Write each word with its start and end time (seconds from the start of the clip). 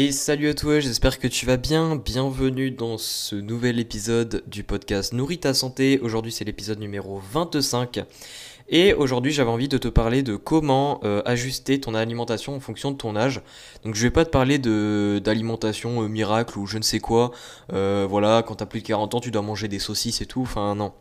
Et 0.00 0.12
salut 0.12 0.48
à 0.48 0.54
toi, 0.54 0.78
j'espère 0.78 1.18
que 1.18 1.26
tu 1.26 1.44
vas 1.44 1.56
bien. 1.56 1.96
Bienvenue 1.96 2.70
dans 2.70 2.98
ce 2.98 3.34
nouvel 3.34 3.80
épisode 3.80 4.44
du 4.46 4.62
podcast 4.62 5.12
Nourris 5.12 5.40
ta 5.40 5.54
santé. 5.54 5.98
Aujourd'hui 6.00 6.30
c'est 6.30 6.44
l'épisode 6.44 6.78
numéro 6.78 7.20
25. 7.32 8.04
Et 8.68 8.94
aujourd'hui 8.94 9.32
j'avais 9.32 9.50
envie 9.50 9.66
de 9.66 9.76
te 9.76 9.88
parler 9.88 10.22
de 10.22 10.36
comment 10.36 11.00
euh, 11.02 11.20
ajuster 11.24 11.80
ton 11.80 11.96
alimentation 11.96 12.54
en 12.54 12.60
fonction 12.60 12.92
de 12.92 12.96
ton 12.96 13.16
âge. 13.16 13.42
Donc 13.82 13.96
je 13.96 14.02
vais 14.04 14.12
pas 14.12 14.24
te 14.24 14.30
parler 14.30 14.58
d'alimentation 14.58 16.00
euh, 16.04 16.06
miracle 16.06 16.60
ou 16.60 16.66
je 16.68 16.78
ne 16.78 16.84
sais 16.84 17.00
quoi. 17.00 17.32
Euh, 17.72 18.06
voilà, 18.08 18.44
quand 18.46 18.54
t'as 18.54 18.66
plus 18.66 18.82
de 18.82 18.86
40 18.86 19.16
ans 19.16 19.20
tu 19.20 19.32
dois 19.32 19.42
manger 19.42 19.66
des 19.66 19.80
saucisses 19.80 20.20
et 20.20 20.26
tout. 20.26 20.42
Enfin 20.42 20.76
non. 20.76 20.92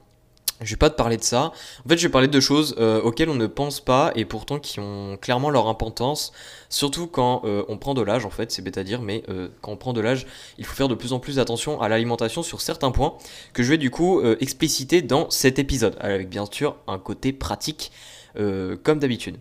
Je 0.62 0.72
vais 0.72 0.78
pas 0.78 0.90
te 0.90 0.96
parler 0.96 1.18
de 1.18 1.24
ça. 1.24 1.52
En 1.86 1.90
fait, 1.90 1.98
je 1.98 2.08
vais 2.08 2.12
parler 2.12 2.28
de 2.28 2.40
choses 2.40 2.76
euh, 2.80 3.00
auxquelles 3.02 3.30
on 3.30 3.36
ne 3.36 3.46
pense 3.46 3.80
pas 3.80 4.12
et 4.16 4.26
pourtant 4.26 4.60
qui 4.60 4.80
ont 4.80 5.18
clairement 5.22 5.50
leur 5.50 5.68
importance. 5.68 6.32
Surtout 6.70 7.06
quand 7.08 7.42
euh, 7.46 7.64
on 7.68 7.78
prend 7.78 7.94
de 7.94 8.02
l'âge, 8.02 8.26
en 8.26 8.32
fait, 8.32 8.52
c'est 8.52 8.64
bête 8.64 8.78
à 8.78 8.84
dire, 8.84 9.02
mais 9.02 9.24
euh, 9.30 9.50
quand 9.62 9.72
on 9.72 9.78
prend 9.78 9.94
de 9.94 10.02
l'âge, 10.02 10.26
il 10.58 10.66
faut 10.66 10.76
faire 10.76 10.88
de 10.88 10.96
plus 10.96 11.14
en 11.14 11.20
plus 11.20 11.38
attention 11.40 11.80
à 11.80 11.90
l'alimentation 11.90 12.42
sur 12.42 12.62
certains 12.62 12.92
points 12.92 13.18
que 13.54 13.62
je 13.62 13.70
vais 13.70 13.78
du 13.78 13.92
coup 13.92 14.22
expliciter 14.40 15.02
dans 15.02 15.30
cet 15.30 15.60
épisode, 15.60 15.96
avec 16.00 16.30
bien 16.30 16.46
sûr 16.52 16.76
un 16.88 16.98
côté 16.98 17.34
pratique 17.34 17.92
comme 18.36 19.00
d'habitude. 19.00 19.38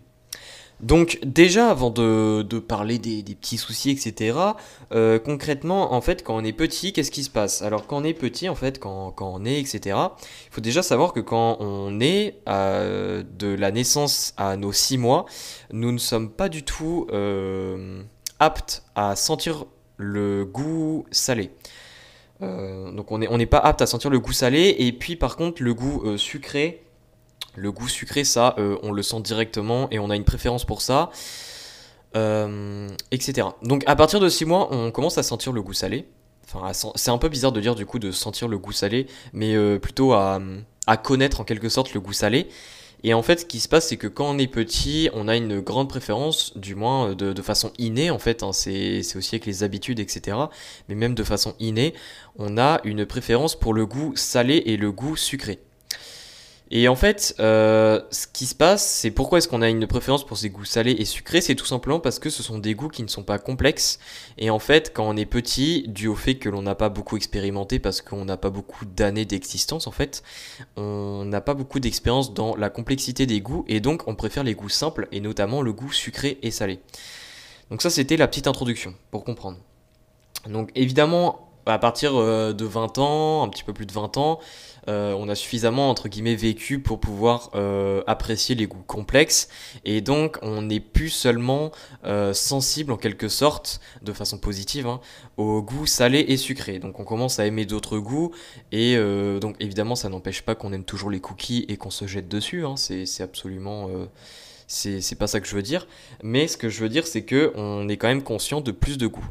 Donc 0.80 1.19
déjà, 1.25 1.71
avant 1.71 1.91
de, 1.91 2.43
parler 2.59 2.98
des, 2.98 3.23
petits 3.23 3.57
soucis, 3.57 3.91
etc., 3.91 4.39
euh, 4.93 5.19
concrètement, 5.19 5.95
en 5.95 6.01
fait, 6.03 6.23
quand 6.23 6.37
on 6.37 6.45
est 6.45 6.53
petit, 6.53 6.93
qu'est-ce 6.93 7.11
qui 7.11 7.25
se 7.25 7.30
passe? 7.30 7.62
Alors 7.62 7.87
quand 7.87 7.98
on 7.98 8.05
est 8.05 8.12
petit, 8.12 8.48
en 8.48 8.55
fait, 8.55 8.79
quand, 8.79 9.15
on 9.19 9.45
est, 9.45 9.59
etc., 9.59 9.97
il 9.97 10.53
faut 10.53 10.61
déjà 10.61 10.83
savoir 10.83 11.12
que 11.12 11.20
quand 11.20 11.57
on 11.61 11.98
est 12.01 12.41
euh, 12.48 13.23
de 13.39 13.48
la 13.48 13.70
naissance 13.70 14.34
à 14.37 14.57
nos 14.57 14.73
6 14.73 14.98
mois, 14.98 15.25
nous 15.73 15.92
ne 15.92 15.98
sommes 15.98 16.31
pas 16.31 16.50
du 16.50 16.62
tout 16.62 17.06
euh, 17.11 18.03
aptes 18.39 18.84
à 18.95 19.17
sentir 19.17 19.65
le 19.97 20.45
goût 20.45 21.06
salé. 21.11 21.53
donc 22.41 23.11
on 23.12 23.19
n'est 23.19 23.47
pas 23.47 23.59
apte 23.59 23.81
à 23.81 23.87
sentir 23.87 24.11
le 24.11 24.20
goût 24.20 24.34
salé, 24.34 24.77
et 24.78 24.93
puis 24.93 25.17
par 25.17 25.37
contre 25.37 25.62
le 25.62 25.72
goût 25.72 26.19
sucré, 26.19 26.86
le 27.57 27.73
goût 27.73 27.89
sucré, 27.89 28.25
ça, 28.25 28.55
euh, 28.59 28.77
on 28.83 28.93
le 28.93 29.03
sent 29.03 29.21
directement 29.21 29.89
et 29.91 29.99
on 29.99 30.11
a 30.11 30.17
une 30.17 30.25
préférence 30.25 30.65
pour 30.65 30.83
ça, 30.83 31.11
euh, 32.15 32.89
etc. 33.11 33.49
Donc 33.62 33.83
à 33.87 33.97
partir 33.97 34.21
de 34.21 34.29
6 34.29 34.45
mois, 34.45 34.69
on 34.71 34.91
commence 34.91 35.19
à 35.19 35.23
sentir 35.23 35.53
le 35.53 35.62
goût 35.62 35.73
salé. 35.73 36.07
C'est 36.95 37.11
un 37.11 37.19
peu 37.19 37.29
bizarre 37.29 37.53
de 37.53 37.61
dire 37.61 37.75
du 37.75 37.87
coup 37.87 37.99
de 37.99 38.12
sentir 38.12 38.47
le 38.47 38.57
goût 38.57 38.73
salé, 38.73 39.09
mais 39.33 39.57
euh, 39.57 39.79
plutôt 39.79 40.12
à, 40.12 40.41
connaître 41.03 41.41
en 41.41 41.45
quelque 41.45 41.69
sorte 41.69 41.93
le 41.93 42.01
goût 42.01 42.12
salé. 42.12 42.49
Et 43.03 43.15
en 43.15 43.23
fait, 43.23 43.41
ce 43.41 43.45
qui 43.45 43.61
se 43.61 43.69
passe, 43.69 43.89
c'est 43.89 43.97
que 43.97 44.07
quand 44.07 44.29
on 44.29 44.39
est 44.39 44.47
petit, 44.47 45.11
on 45.12 45.29
a 45.29 45.37
une 45.37 45.61
grande 45.61 45.89
préférence, 45.89 46.57
du 46.57 46.75
moins 46.75 47.15
de, 47.15 47.43
façon 47.43 47.73
innée, 47.79 48.11
en 48.11 48.19
fait, 48.19 48.43
hein, 48.43 48.53
c'est 48.53 49.01
aussi 49.17 49.34
avec 49.34 49.45
les 49.45 49.62
habitudes, 49.62 50.01
etc. 50.01 50.37
Mais 50.89 50.95
même 50.95 51.15
de 51.15 51.23
façon 51.23 51.55
innée, 51.61 51.95
on 52.39 52.59
a 52.59 52.81
une 52.84 53.05
préférence 53.05 53.55
pour 53.59 53.75
le 53.75 53.84
goût 53.84 54.12
salé 54.17 54.62
et 54.67 54.77
le 54.77 54.93
goût 54.93 55.17
sucré. 55.17 55.61
Et 56.70 56.89
en 56.89 56.97
fait, 56.97 57.36
euh, 57.39 58.00
ce 58.11 58.27
qui 58.27 58.45
se 58.45 58.55
passe, 58.55 58.84
c'est 58.84 59.12
pourquoi 59.12 59.39
est-ce 59.39 59.47
qu'on 59.47 59.62
a 59.62 59.69
une 59.69 59.86
préférence 59.86 60.27
pour 60.27 60.36
ces 60.36 60.50
goûts 60.50 60.64
salés 60.64 60.97
et 60.98 61.05
sucrés? 61.05 61.41
C'est 61.41 61.55
tout 61.55 61.64
simplement 61.64 62.00
parce 62.00 62.19
que 62.19 62.28
ce 62.28 62.42
sont 62.42 62.59
des 62.59 62.75
goûts 62.75 62.89
qui 62.89 63.05
ne 63.05 63.09
sont 63.09 63.22
pas 63.22 63.39
complexes. 63.39 64.00
Et 64.36 64.50
en 64.50 64.59
fait, 64.59 64.92
quand 64.92 65.09
on 65.09 65.17
est 65.17 65.27
petit, 65.27 65.84
dû 65.87 66.09
au 66.09 66.17
fait 66.17 66.34
que 66.34 66.48
l'on 66.48 66.62
n'a 66.62 66.75
pas 66.75 66.89
beaucoup 66.89 67.17
expérimenté, 67.17 67.78
parce 67.78 68.00
qu'on 68.00 68.25
n'a 68.25 68.37
pas 68.37 68.50
beaucoup 68.50 68.84
d'années 68.84 69.25
d'existence, 69.25 69.87
en 69.87 69.92
fait, 69.92 70.25
on 70.77 71.25
n'a 71.25 71.41
pas 71.41 71.55
beaucoup 71.55 71.78
d'expérience 71.78 72.34
dans 72.34 72.56
la 72.56 72.69
complexité 72.69 73.27
des 73.27 73.41
goûts, 73.41 73.64
et 73.69 73.78
donc 73.78 74.09
on 74.09 74.17
préfère 74.17 74.42
les 74.42 74.55
goûts 74.55 74.69
simples, 74.69 75.06
et 75.12 75.20
notamment 75.20 75.62
le 75.62 75.72
goût 75.72 75.92
sucré 75.92 76.39
et 76.42 76.50
salé. 76.50 76.81
Donc 77.70 77.81
ça, 77.81 77.91
c'était 77.91 78.17
la 78.17 78.27
petite 78.27 78.48
introduction, 78.48 78.92
pour 79.12 79.22
comprendre. 79.22 79.59
Donc 80.48 80.72
évidemment, 80.75 81.47
à 81.66 81.78
partir 81.78 82.16
euh, 82.16 82.53
de 82.53 82.65
20 82.65 82.98
ans, 82.98 83.43
un 83.43 83.48
petit 83.48 83.65
peu 83.65 83.72
plus 83.72 83.87
de 83.87 83.93
20 83.93 84.16
ans, 84.16 84.38
euh, 84.88 85.14
on 85.19 85.28
a 85.28 85.34
suffisamment 85.34 85.91
entre 85.91 86.08
guillemets 86.08 86.34
vécu 86.34 86.78
pour 86.80 87.00
pouvoir 87.00 87.50
euh, 87.54 88.02
apprécier 88.06 88.54
les 88.54 88.66
goûts 88.66 88.84
complexes 88.86 89.48
et 89.84 90.00
donc 90.00 90.38
on 90.42 90.62
n'est 90.62 90.80
plus 90.80 91.10
seulement 91.10 91.72
sensible 92.32 92.92
en 92.92 92.97
quelque 92.97 93.28
sorte 93.28 93.80
de 94.02 94.12
façon 94.12 94.38
positive 94.38 94.86
hein, 94.86 95.00
aux 95.36 95.62
goûts 95.62 95.86
salés 95.86 96.24
et 96.28 96.36
sucrés. 96.36 96.78
Donc 96.78 97.00
on 97.00 97.04
commence 97.04 97.38
à 97.38 97.47
aimer 97.47 97.66
d'autres 97.66 97.98
goûts 97.98 98.32
et 98.72 98.97
donc 99.41 99.56
évidemment 99.60 99.97
ça 99.97 100.08
n'empêche 100.08 100.42
pas 100.42 100.54
qu'on 100.54 100.72
aime 100.72 100.84
toujours 100.84 101.10
les 101.10 101.20
cookies 101.20 101.66
et 101.68 101.76
qu'on 101.76 101.91
se 101.91 102.06
jette 102.06 102.28
dessus. 102.28 102.64
Hein. 102.64 102.76
c'est 102.76 103.22
absolument 103.22 103.88
c'est 104.66 105.18
pas 105.18 105.26
ça 105.26 105.41
que 105.41 105.48
je 105.48 105.56
veux 105.56 105.62
dire. 105.62 105.86
Mais 106.22 106.47
ce 106.48 106.56
que 106.56 106.68
je 106.68 106.80
veux 106.80 106.88
dire 106.88 107.06
c'est 107.06 107.22
que 107.22 107.53
on 107.56 107.88
est 107.88 107.97
quand 107.97 108.08
même 108.08 108.22
conscient 108.22 108.60
de 108.60 108.70
plus 108.70 108.98
de 108.98 109.06
goûts. 109.06 109.28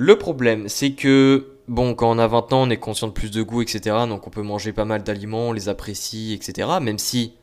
Le 0.00 0.16
problème, 0.16 0.68
c'est 0.68 0.92
que, 0.92 1.57
bon, 1.68 1.94
quand 1.94 2.10
on 2.10 2.18
a 2.18 2.26
20 2.26 2.52
ans, 2.52 2.62
on 2.62 2.70
est 2.70 2.78
conscient 2.78 3.08
de 3.08 3.12
plus 3.12 3.30
de 3.30 3.42
goût, 3.42 3.62
etc. 3.62 3.96
Donc 4.08 4.26
on 4.26 4.30
peut 4.30 4.42
manger 4.42 4.72
pas 4.72 4.84
mal 4.84 5.02
d'aliments, 5.02 5.48
on 5.48 5.52
les 5.52 5.68
apprécie, 5.68 6.32
etc. 6.32 6.68
Même 6.80 6.98
si 6.98 7.34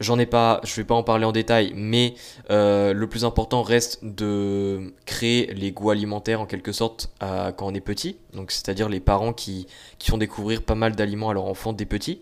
j'en 0.00 0.18
ai 0.18 0.26
pas, 0.26 0.60
je 0.64 0.74
vais 0.76 0.84
pas 0.84 0.94
en 0.94 1.02
parler 1.02 1.24
en 1.24 1.32
détail, 1.32 1.72
mais 1.74 2.14
euh, 2.50 2.92
le 2.92 3.06
plus 3.08 3.24
important 3.24 3.62
reste 3.62 4.04
de 4.04 4.94
créer 5.04 5.52
les 5.54 5.72
goûts 5.72 5.90
alimentaires 5.90 6.40
en 6.40 6.46
quelque 6.46 6.72
sorte 6.72 7.10
quand 7.20 7.66
on 7.66 7.74
est 7.74 7.80
petit. 7.80 8.16
Donc 8.32 8.50
c'est-à-dire 8.50 8.88
les 8.88 9.00
parents 9.00 9.32
qui, 9.32 9.66
qui 9.98 10.10
font 10.10 10.18
découvrir 10.18 10.62
pas 10.62 10.74
mal 10.74 10.94
d'aliments 10.94 11.30
à 11.30 11.34
leurs 11.34 11.46
enfants 11.46 11.72
des 11.72 11.86
petits. 11.86 12.20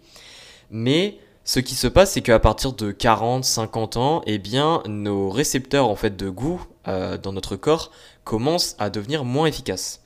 Mais 0.71 1.19
ce 1.45 1.61
qui 1.61 1.75
se 1.75 1.87
passe, 1.87 2.13
c'est 2.13 2.23
qu'à 2.23 2.39
partir 2.39 2.73
de 2.73 2.91
40, 2.91 3.45
50 3.45 3.99
ans, 3.99 4.23
eh 4.27 4.39
bien, 4.39 4.83
nos 4.87 5.29
récepteurs 5.29 5.89
en 5.89 5.95
fait 5.95 6.17
de 6.17 6.31
goût 6.31 6.65
euh, 6.89 7.19
dans 7.19 7.33
notre 7.33 7.57
corps 7.57 7.91
commence 8.25 8.77
à 8.79 8.89
devenir 8.89 9.25
moins 9.25 9.47
efficace. 9.47 10.01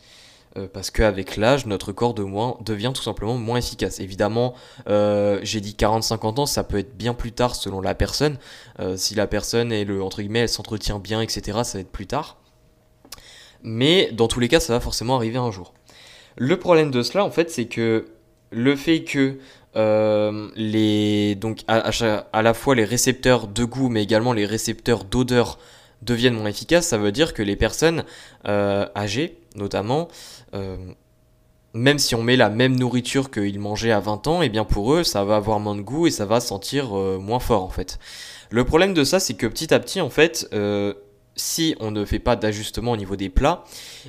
Euh, 0.56 0.66
parce 0.72 0.90
qu'avec 0.90 1.36
l'âge, 1.36 1.66
notre 1.66 1.92
corps 1.92 2.14
de 2.14 2.22
moins, 2.22 2.56
devient 2.64 2.92
tout 2.94 3.02
simplement 3.02 3.36
moins 3.36 3.58
efficace. 3.58 4.00
Évidemment, 4.00 4.54
euh, 4.88 5.40
j'ai 5.42 5.60
dit 5.60 5.76
40-50 5.78 6.40
ans, 6.40 6.46
ça 6.46 6.64
peut 6.64 6.78
être 6.78 6.96
bien 6.96 7.14
plus 7.14 7.32
tard 7.32 7.54
selon 7.54 7.80
la 7.80 7.94
personne. 7.94 8.38
Euh, 8.80 8.96
si 8.96 9.14
la 9.14 9.26
personne, 9.26 9.72
est 9.72 9.84
le, 9.84 10.02
entre 10.02 10.22
guillemets, 10.22 10.40
elle 10.40 10.48
s'entretient 10.48 10.98
bien, 10.98 11.20
etc., 11.20 11.58
ça 11.64 11.78
va 11.78 11.80
être 11.80 11.92
plus 11.92 12.06
tard. 12.06 12.38
Mais 13.62 14.10
dans 14.12 14.28
tous 14.28 14.40
les 14.40 14.48
cas, 14.48 14.60
ça 14.60 14.72
va 14.72 14.80
forcément 14.80 15.16
arriver 15.16 15.38
un 15.38 15.50
jour. 15.50 15.74
Le 16.36 16.58
problème 16.58 16.90
de 16.90 17.02
cela, 17.02 17.24
en 17.24 17.30
fait, 17.30 17.50
c'est 17.50 17.66
que 17.66 18.06
le 18.50 18.76
fait 18.76 19.04
que 19.04 19.38
les, 20.56 21.36
donc 21.36 21.60
à, 21.68 21.90
à, 22.32 22.42
la 22.42 22.54
fois 22.54 22.74
les 22.74 22.84
récepteurs 22.84 23.46
de 23.46 23.64
goût, 23.64 23.88
mais 23.88 24.02
également 24.02 24.32
les 24.32 24.44
récepteurs 24.44 25.04
d'odeur 25.04 25.60
deviennent 26.02 26.34
moins 26.34 26.48
efficaces, 26.48 26.88
ça 26.88 26.98
veut 26.98 27.12
dire 27.12 27.32
que 27.32 27.42
les 27.42 27.54
personnes 27.54 28.04
âgées, 28.44 29.38
notamment, 29.54 30.08
même 31.74 31.98
si 31.98 32.14
on 32.14 32.22
met 32.22 32.36
la 32.36 32.48
même 32.48 32.78
nourriture 32.78 33.30
qu'ils 33.30 33.60
mangeaient 33.60 33.92
à 33.92 34.00
20 34.00 34.26
ans, 34.26 34.42
et 34.42 34.46
eh 34.46 34.48
bien 34.48 34.64
pour 34.64 34.94
eux, 34.94 35.04
ça 35.04 35.24
va 35.24 35.36
avoir 35.36 35.60
moins 35.60 35.76
de 35.76 35.82
goût 35.82 36.06
et 36.06 36.10
ça 36.10 36.24
va 36.24 36.40
sentir 36.40 36.96
euh, 36.96 37.18
moins 37.18 37.40
fort 37.40 37.62
en 37.62 37.68
fait. 37.68 37.98
Le 38.50 38.64
problème 38.64 38.94
de 38.94 39.04
ça, 39.04 39.20
c'est 39.20 39.34
que 39.34 39.46
petit 39.46 39.72
à 39.74 39.78
petit, 39.78 40.00
en 40.00 40.10
fait, 40.10 40.48
si 41.36 41.76
on 41.80 41.90
ne 41.90 42.04
fait 42.04 42.18
pas 42.18 42.36
d'ajustement 42.36 42.92
au 42.92 42.96
niveau 42.96 43.16
des 43.16 43.28
plats, 43.28 43.64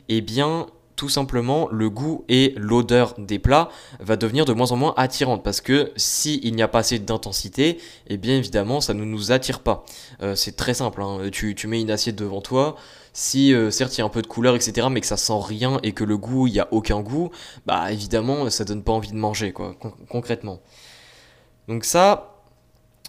eh 0.07 0.21
bien 0.21 0.67
tout 0.99 1.07
simplement 1.07 1.69
le 1.71 1.89
goût 1.89 2.25
et 2.27 2.53
l'odeur 2.57 3.15
des 3.17 3.39
plats 3.39 3.69
va 4.01 4.17
devenir 4.17 4.43
de 4.43 4.51
moins 4.51 4.73
en 4.73 4.75
moins 4.75 4.93
attirante 4.97 5.45
parce 5.45 5.61
que 5.61 5.93
s'il 5.95 6.53
n'y 6.53 6.61
a 6.61 6.67
pas 6.67 6.79
assez 6.79 6.99
d'intensité, 6.99 7.69
et 7.69 7.77
eh 8.07 8.17
bien 8.17 8.35
évidemment 8.35 8.81
ça 8.81 8.93
ne 8.93 9.05
nous 9.05 9.31
attire 9.31 9.61
pas. 9.61 9.85
Euh, 10.21 10.35
c'est 10.35 10.57
très 10.57 10.73
simple, 10.73 11.01
hein. 11.01 11.29
tu, 11.31 11.55
mets 11.67 11.79
une 11.79 11.89
assiette 11.89 12.17
devant 12.17 12.41
toi, 12.41 12.75
si 13.13 13.53
euh, 13.53 13.71
certes 13.71 13.97
il 13.97 13.99
y 13.99 14.01
a 14.01 14.05
un 14.05 14.09
peu 14.09 14.21
de 14.21 14.27
couleur 14.27 14.55
etc 14.55 14.87
mais 14.91 15.01
que 15.01 15.07
ça 15.07 15.17
sent 15.17 15.39
rien 15.41 15.79
et 15.83 15.93
que 15.93 16.03
le 16.03 16.17
goût 16.17 16.47
il 16.47 16.53
n'y 16.53 16.59
a 16.59 16.67
aucun 16.71 17.01
goût, 17.01 17.31
bah 17.65 17.91
évidemment 17.91 18.49
ça 18.49 18.65
donne 18.65 18.83
pas 18.83 18.91
envie 18.91 19.11
de 19.11 19.17
manger 19.17 19.51
quoi, 19.51 19.75
concrètement. 20.09 20.59
Donc 21.67 21.85
ça, 21.85 22.35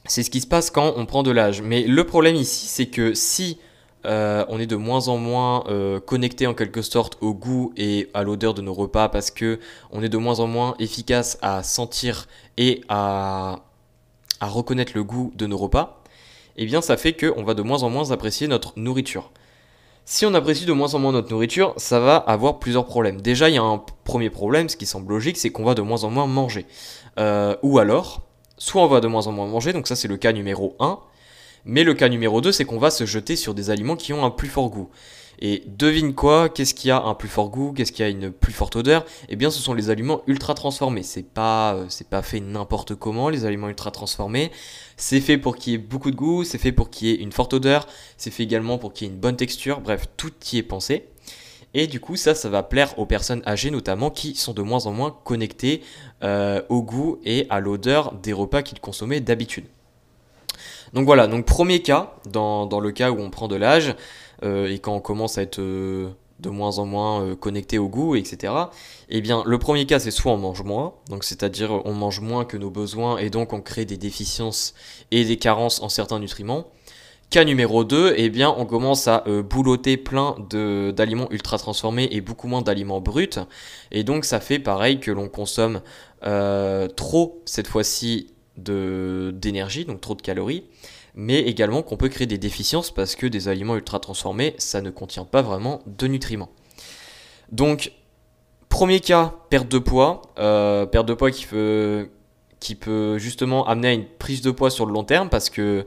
c'est 0.04 0.22
ce 0.22 0.28
qui 0.30 0.42
se 0.42 0.46
passe 0.46 0.70
quand 0.70 0.92
on 0.96 1.06
prend 1.06 1.22
de 1.22 1.30
l'âge. 1.30 1.62
Mais 1.62 1.82
le 1.82 2.04
problème 2.04 2.36
ici 2.36 2.66
c'est 2.66 2.86
que 2.86 3.14
si 3.14 3.58
euh, 4.06 4.46
on 4.48 4.58
est 4.58 4.66
de 4.66 4.76
moins 4.76 5.08
en 5.08 5.18
moins 5.18 5.64
euh, 5.68 6.00
connecté 6.00 6.46
en 6.46 6.54
quelque 6.54 6.80
sorte 6.80 7.18
au 7.20 7.34
goût 7.34 7.72
et 7.76 8.08
à 8.14 8.22
l'odeur 8.22 8.54
de 8.54 8.62
nos 8.62 8.72
repas 8.72 9.10
parce 9.10 9.30
que 9.30 9.60
on 9.90 10.02
est 10.02 10.08
de 10.08 10.16
moins 10.16 10.40
en 10.40 10.46
moins 10.46 10.74
efficace 10.78 11.38
à 11.42 11.62
sentir 11.62 12.26
et 12.56 12.82
à, 12.88 13.60
reconnaître 14.40 14.92
le 14.94 15.04
goût 15.04 15.32
de 15.36 15.46
nos 15.46 15.58
repas, 15.58 16.02
eh 16.56 16.64
bien 16.64 16.80
ça 16.80 16.96
fait 16.96 17.12
qu'on 17.12 17.44
va 17.44 17.52
de 17.52 17.60
moins 17.60 17.82
en 17.82 17.90
moins 17.90 18.10
apprécier 18.10 18.48
notre 18.48 18.72
nourriture. 18.76 19.30
Si 20.12 20.26
on 20.26 20.34
apprécie 20.34 20.64
de 20.66 20.72
moins 20.72 20.92
en 20.94 20.98
moins 20.98 21.12
notre 21.12 21.30
nourriture, 21.30 21.72
ça 21.76 22.00
va 22.00 22.16
avoir 22.16 22.58
plusieurs 22.58 22.84
problèmes. 22.84 23.20
Déjà, 23.20 23.48
il 23.48 23.54
y 23.54 23.58
a 23.58 23.62
un 23.62 23.80
premier 24.02 24.28
problème, 24.28 24.68
ce 24.68 24.76
qui 24.76 24.84
semble 24.84 25.12
logique, 25.12 25.36
c'est 25.36 25.50
qu'on 25.50 25.62
va 25.62 25.76
de 25.76 25.82
moins 25.82 26.02
en 26.02 26.10
moins 26.10 26.26
manger. 26.26 26.66
Euh, 27.20 27.54
ou 27.62 27.78
alors, 27.78 28.22
soit 28.58 28.82
on 28.82 28.88
va 28.88 29.00
de 29.00 29.06
moins 29.06 29.28
en 29.28 29.32
moins 29.32 29.46
manger, 29.46 29.72
donc 29.72 29.86
ça 29.86 29.94
c'est 29.94 30.08
le 30.08 30.16
cas 30.16 30.32
numéro 30.32 30.74
1, 30.80 30.98
mais 31.64 31.84
le 31.84 31.94
cas 31.94 32.08
numéro 32.08 32.40
2, 32.40 32.50
c'est 32.50 32.64
qu'on 32.64 32.80
va 32.80 32.90
se 32.90 33.06
jeter 33.06 33.36
sur 33.36 33.54
des 33.54 33.70
aliments 33.70 33.94
qui 33.94 34.12
ont 34.12 34.24
un 34.24 34.30
plus 34.30 34.48
fort 34.48 34.68
goût. 34.68 34.90
Et 35.42 35.62
devine 35.66 36.14
quoi, 36.14 36.50
qu'est-ce 36.50 36.74
qui 36.74 36.90
a 36.90 37.02
un 37.02 37.14
plus 37.14 37.28
fort 37.28 37.48
goût, 37.48 37.72
qu'est-ce 37.72 37.92
qui 37.92 38.02
a 38.02 38.08
une 38.08 38.30
plus 38.30 38.52
forte 38.52 38.76
odeur? 38.76 39.06
Eh 39.30 39.36
bien, 39.36 39.50
ce 39.50 39.58
sont 39.60 39.72
les 39.72 39.88
aliments 39.88 40.20
ultra 40.26 40.52
transformés. 40.54 41.02
C'est 41.02 41.22
pas, 41.22 41.74
euh, 41.74 41.86
pas 42.10 42.22
fait 42.22 42.40
n'importe 42.40 42.94
comment, 42.94 43.30
les 43.30 43.46
aliments 43.46 43.68
ultra 43.68 43.90
transformés. 43.90 44.50
C'est 44.98 45.20
fait 45.20 45.38
pour 45.38 45.56
qu'il 45.56 45.72
y 45.72 45.76
ait 45.76 45.78
beaucoup 45.78 46.10
de 46.10 46.16
goût, 46.16 46.44
c'est 46.44 46.58
fait 46.58 46.72
pour 46.72 46.90
qu'il 46.90 47.08
y 47.08 47.12
ait 47.12 47.16
une 47.16 47.32
forte 47.32 47.54
odeur, 47.54 47.86
c'est 48.18 48.30
fait 48.30 48.42
également 48.42 48.76
pour 48.76 48.92
qu'il 48.92 49.06
y 49.06 49.10
ait 49.10 49.14
une 49.14 49.20
bonne 49.20 49.36
texture. 49.36 49.80
Bref, 49.80 50.08
tout 50.18 50.32
y 50.52 50.58
est 50.58 50.62
pensé. 50.62 51.06
Et 51.72 51.86
du 51.86 52.00
coup, 52.00 52.16
ça, 52.16 52.34
ça 52.34 52.48
va 52.48 52.62
plaire 52.62 52.98
aux 52.98 53.06
personnes 53.06 53.42
âgées 53.46 53.70
notamment 53.70 54.10
qui 54.10 54.34
sont 54.34 54.52
de 54.52 54.62
moins 54.62 54.86
en 54.86 54.92
moins 54.92 55.16
connectées 55.24 55.82
euh, 56.22 56.60
au 56.68 56.82
goût 56.82 57.18
et 57.24 57.46
à 57.48 57.60
l'odeur 57.60 58.12
des 58.12 58.32
repas 58.32 58.62
qu'ils 58.62 58.80
consommaient 58.80 59.20
d'habitude. 59.20 59.64
Donc 60.92 61.06
voilà, 61.06 61.28
donc 61.28 61.46
premier 61.46 61.82
cas, 61.82 62.14
dans, 62.26 62.66
le 62.80 62.90
cas 62.90 63.10
où 63.10 63.20
on 63.20 63.30
prend 63.30 63.46
de 63.46 63.54
l'âge 63.54 63.94
et 64.42 64.78
quand 64.78 64.94
on 64.94 65.00
commence 65.00 65.38
à 65.38 65.42
être 65.42 65.58
euh, 65.58 66.08
de 66.38 66.48
moins 66.48 66.78
en 66.78 66.86
moins 66.86 67.36
connecté 67.36 67.78
au 67.78 67.88
goût, 67.88 68.16
etc. 68.16 68.52
Eh 69.10 69.20
bien, 69.20 69.42
le 69.44 69.58
premier 69.58 69.84
cas, 69.84 69.98
c'est 69.98 70.10
soit 70.10 70.32
on 70.32 70.38
mange 70.38 70.62
moins, 70.62 70.94
donc 71.10 71.22
c'est-à-dire 71.24 71.82
on 71.84 71.92
mange 71.92 72.20
moins 72.20 72.46
que 72.46 72.56
nos 72.56 72.70
besoins 72.70 73.18
et 73.18 73.28
donc 73.28 73.52
on 73.52 73.60
crée 73.60 73.84
des 73.84 73.98
déficiences 73.98 74.74
et 75.10 75.24
des 75.24 75.36
carences 75.36 75.82
en 75.82 75.90
certains 75.90 76.18
nutriments. 76.18 76.68
Cas 77.30 77.44
numéro 77.44 77.84
2, 77.84 78.14
eh 78.16 78.28
bien, 78.28 78.52
on 78.58 78.66
commence 78.66 79.06
à 79.06 79.22
euh, 79.28 79.40
boulotter 79.40 79.96
plein 79.96 80.34
d'aliments 80.50 81.28
ultra 81.30 81.58
transformés 81.58 82.08
et 82.10 82.20
beaucoup 82.20 82.48
moins 82.48 82.60
d'aliments 82.60 83.00
bruts. 83.00 83.38
Et 83.92 84.02
donc, 84.02 84.24
ça 84.24 84.40
fait 84.40 84.58
pareil 84.58 84.98
que 84.98 85.12
l'on 85.12 85.28
consomme 85.28 85.80
euh, 86.24 86.88
trop, 86.88 87.40
cette 87.44 87.68
fois-ci, 87.68 88.34
d'énergie, 88.56 89.84
donc 89.84 90.00
trop 90.00 90.16
de 90.16 90.22
calories. 90.22 90.64
Mais 91.14 91.40
également 91.40 91.82
qu'on 91.82 91.96
peut 91.96 92.08
créer 92.08 92.26
des 92.26 92.38
déficiences 92.38 92.90
parce 92.90 93.16
que 93.16 93.26
des 93.26 93.48
aliments 93.48 93.76
ultra 93.76 93.98
transformés, 93.98 94.54
ça 94.58 94.80
ne 94.80 94.90
contient 94.90 95.24
pas 95.24 95.42
vraiment 95.42 95.82
de 95.86 96.06
nutriments. 96.06 96.50
Donc, 97.52 97.92
premier 98.68 99.00
cas, 99.00 99.34
perte 99.50 99.68
de 99.68 99.78
poids. 99.78 100.22
Euh, 100.38 100.86
perte 100.86 101.06
de 101.06 101.14
poids 101.14 101.30
qui 101.30 101.46
peut, 101.46 102.08
qui 102.60 102.74
peut 102.74 103.18
justement 103.18 103.66
amener 103.66 103.88
à 103.88 103.92
une 103.92 104.06
prise 104.06 104.42
de 104.42 104.50
poids 104.50 104.70
sur 104.70 104.86
le 104.86 104.92
long 104.92 105.04
terme 105.04 105.28
parce 105.28 105.50
que 105.50 105.84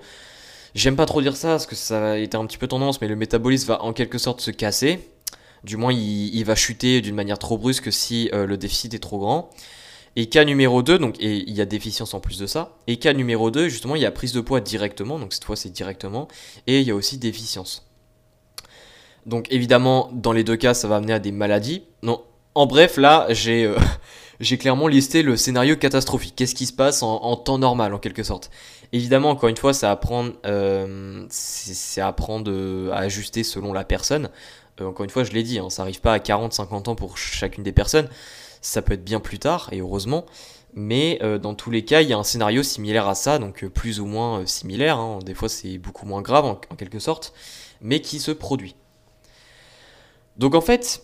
J'aime 0.75 0.95
pas 0.95 1.05
trop 1.05 1.21
dire 1.21 1.35
ça 1.35 1.49
parce 1.49 1.67
que 1.67 1.75
ça 1.75 2.13
a 2.13 2.17
été 2.17 2.35
un 2.35 2.45
petit 2.47 2.57
peu 2.57 2.67
tendance, 2.67 2.99
mais 2.99 3.07
le 3.07 3.15
métabolisme 3.15 3.67
va 3.67 3.83
en 3.83 3.93
quelque 3.93 4.17
sorte 4.17 4.41
se 4.41 4.49
casser. 4.49 4.99
Du 5.63 5.77
moins, 5.77 5.93
il, 5.93 6.43
va 6.43 6.55
chuter 6.55 6.99
d'une 7.01 7.15
manière 7.15 7.37
trop 7.37 7.57
brusque 7.57 7.93
si 7.93 8.29
euh, 8.33 8.47
le 8.47 8.57
déficit 8.57 8.93
est 8.93 8.99
trop 8.99 9.19
grand. 9.19 9.49
Et 10.15 10.27
cas 10.27 10.45
numéro 10.45 10.83
2, 10.83 10.99
donc, 10.99 11.19
et 11.19 11.37
il 11.37 11.53
y 11.53 11.61
a 11.61 11.65
déficience 11.65 12.13
en 12.13 12.19
plus 12.19 12.37
de 12.37 12.45
ça. 12.45 12.77
Et 12.87 12.97
cas 12.97 13.13
numéro 13.13 13.49
2, 13.49 13.67
justement, 13.69 13.95
il 13.95 14.01
y 14.01 14.05
a 14.05 14.11
prise 14.11 14.33
de 14.33 14.41
poids 14.41 14.61
directement, 14.61 15.17
donc 15.17 15.33
cette 15.33 15.43
fois 15.43 15.55
c'est 15.55 15.71
directement. 15.71 16.27
Et 16.67 16.81
il 16.81 16.87
y 16.87 16.91
a 16.91 16.95
aussi 16.95 17.17
déficience. 17.17 17.87
Donc 19.25 19.47
évidemment, 19.51 20.09
dans 20.13 20.33
les 20.33 20.43
deux 20.43 20.57
cas, 20.57 20.73
ça 20.73 20.87
va 20.87 20.97
amener 20.97 21.13
à 21.13 21.19
des 21.19 21.31
maladies. 21.31 21.83
Non, 22.03 22.21
en 22.55 22.67
bref, 22.67 22.97
là, 22.97 23.25
j'ai 23.29 23.65
euh, 23.65 23.77
clairement 24.59 24.87
listé 24.87 25.23
le 25.23 25.37
scénario 25.37 25.75
catastrophique. 25.75 26.35
Qu'est-ce 26.35 26.55
qui 26.55 26.65
se 26.65 26.73
passe 26.73 27.01
en, 27.03 27.35
temps 27.37 27.57
normal, 27.57 27.93
en 27.93 27.99
quelque 27.99 28.23
sorte? 28.23 28.51
Évidemment, 28.91 29.31
encore 29.31 29.49
une 29.49 29.57
fois, 29.57 29.73
c'est 29.73 29.87
apprendre, 29.87 30.33
euh, 30.45 31.25
c'est 31.29 32.01
apprendre 32.01 32.51
euh, 32.51 32.91
à 32.91 32.99
ajuster 32.99 33.43
selon 33.43 33.73
la 33.73 33.83
personne. 33.83 34.29
Euh, 34.81 34.85
encore 34.85 35.03
une 35.03 35.09
fois, 35.09 35.23
je 35.23 35.31
l'ai 35.31 35.43
dit, 35.43 35.59
hein, 35.59 35.69
ça 35.69 35.83
n'arrive 35.83 36.01
pas 36.01 36.13
à 36.13 36.19
40, 36.19 36.53
50 36.53 36.87
ans 36.87 36.95
pour 36.95 37.17
chacune 37.17 37.63
des 37.63 37.71
personnes. 37.71 38.07
Ça 38.65 38.81
peut 38.81 38.93
être 38.93 39.03
bien 39.03 39.19
plus 39.19 39.37
tard, 39.37 39.69
et 39.71 39.81
heureusement. 39.81 40.25
Mais 40.73 41.19
dans 41.39 41.53
tous 41.53 41.69
les 41.69 41.85
cas, 41.85 42.01
il 42.01 42.09
y 42.09 42.13
a 42.13 42.17
un 42.17 42.23
scénario 42.23 42.63
similaire 42.63 43.07
à 43.07 43.13
ça, 43.13 43.37
donc 43.37 43.63
plus 43.67 43.99
ou 43.99 44.07
moins 44.07 44.43
similaire. 44.47 44.97
Hein. 44.97 45.19
Des 45.23 45.35
fois, 45.35 45.47
c'est 45.47 45.77
beaucoup 45.77 46.07
moins 46.07 46.23
grave, 46.23 46.45
en 46.45 46.55
quelque 46.55 46.97
sorte, 46.97 47.33
mais 47.79 48.01
qui 48.01 48.19
se 48.19 48.31
produit. 48.31 48.75
Donc 50.37 50.55
en 50.55 50.61
fait, 50.61 51.03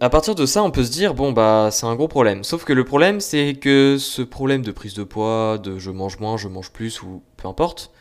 à 0.00 0.10
partir 0.10 0.34
de 0.34 0.46
ça, 0.46 0.64
on 0.64 0.72
peut 0.72 0.82
se 0.82 0.90
dire, 0.90 1.14
bon, 1.14 1.30
bah, 1.30 1.68
c'est 1.70 1.86
un 1.86 1.94
gros 1.94 2.08
problème. 2.08 2.42
Sauf 2.42 2.64
que 2.64 2.72
le 2.72 2.84
problème, 2.84 3.20
c'est 3.20 3.54
que 3.54 3.98
ce 4.00 4.22
problème 4.22 4.62
de 4.62 4.72
prise 4.72 4.94
de 4.94 5.04
poids, 5.04 5.58
de 5.58 5.78
je 5.78 5.90
mange 5.92 6.18
moins, 6.18 6.36
je 6.36 6.48
mange 6.48 6.72
plus, 6.72 7.00
ou 7.02 7.22
peu 7.36 7.46
importe, 7.46 7.92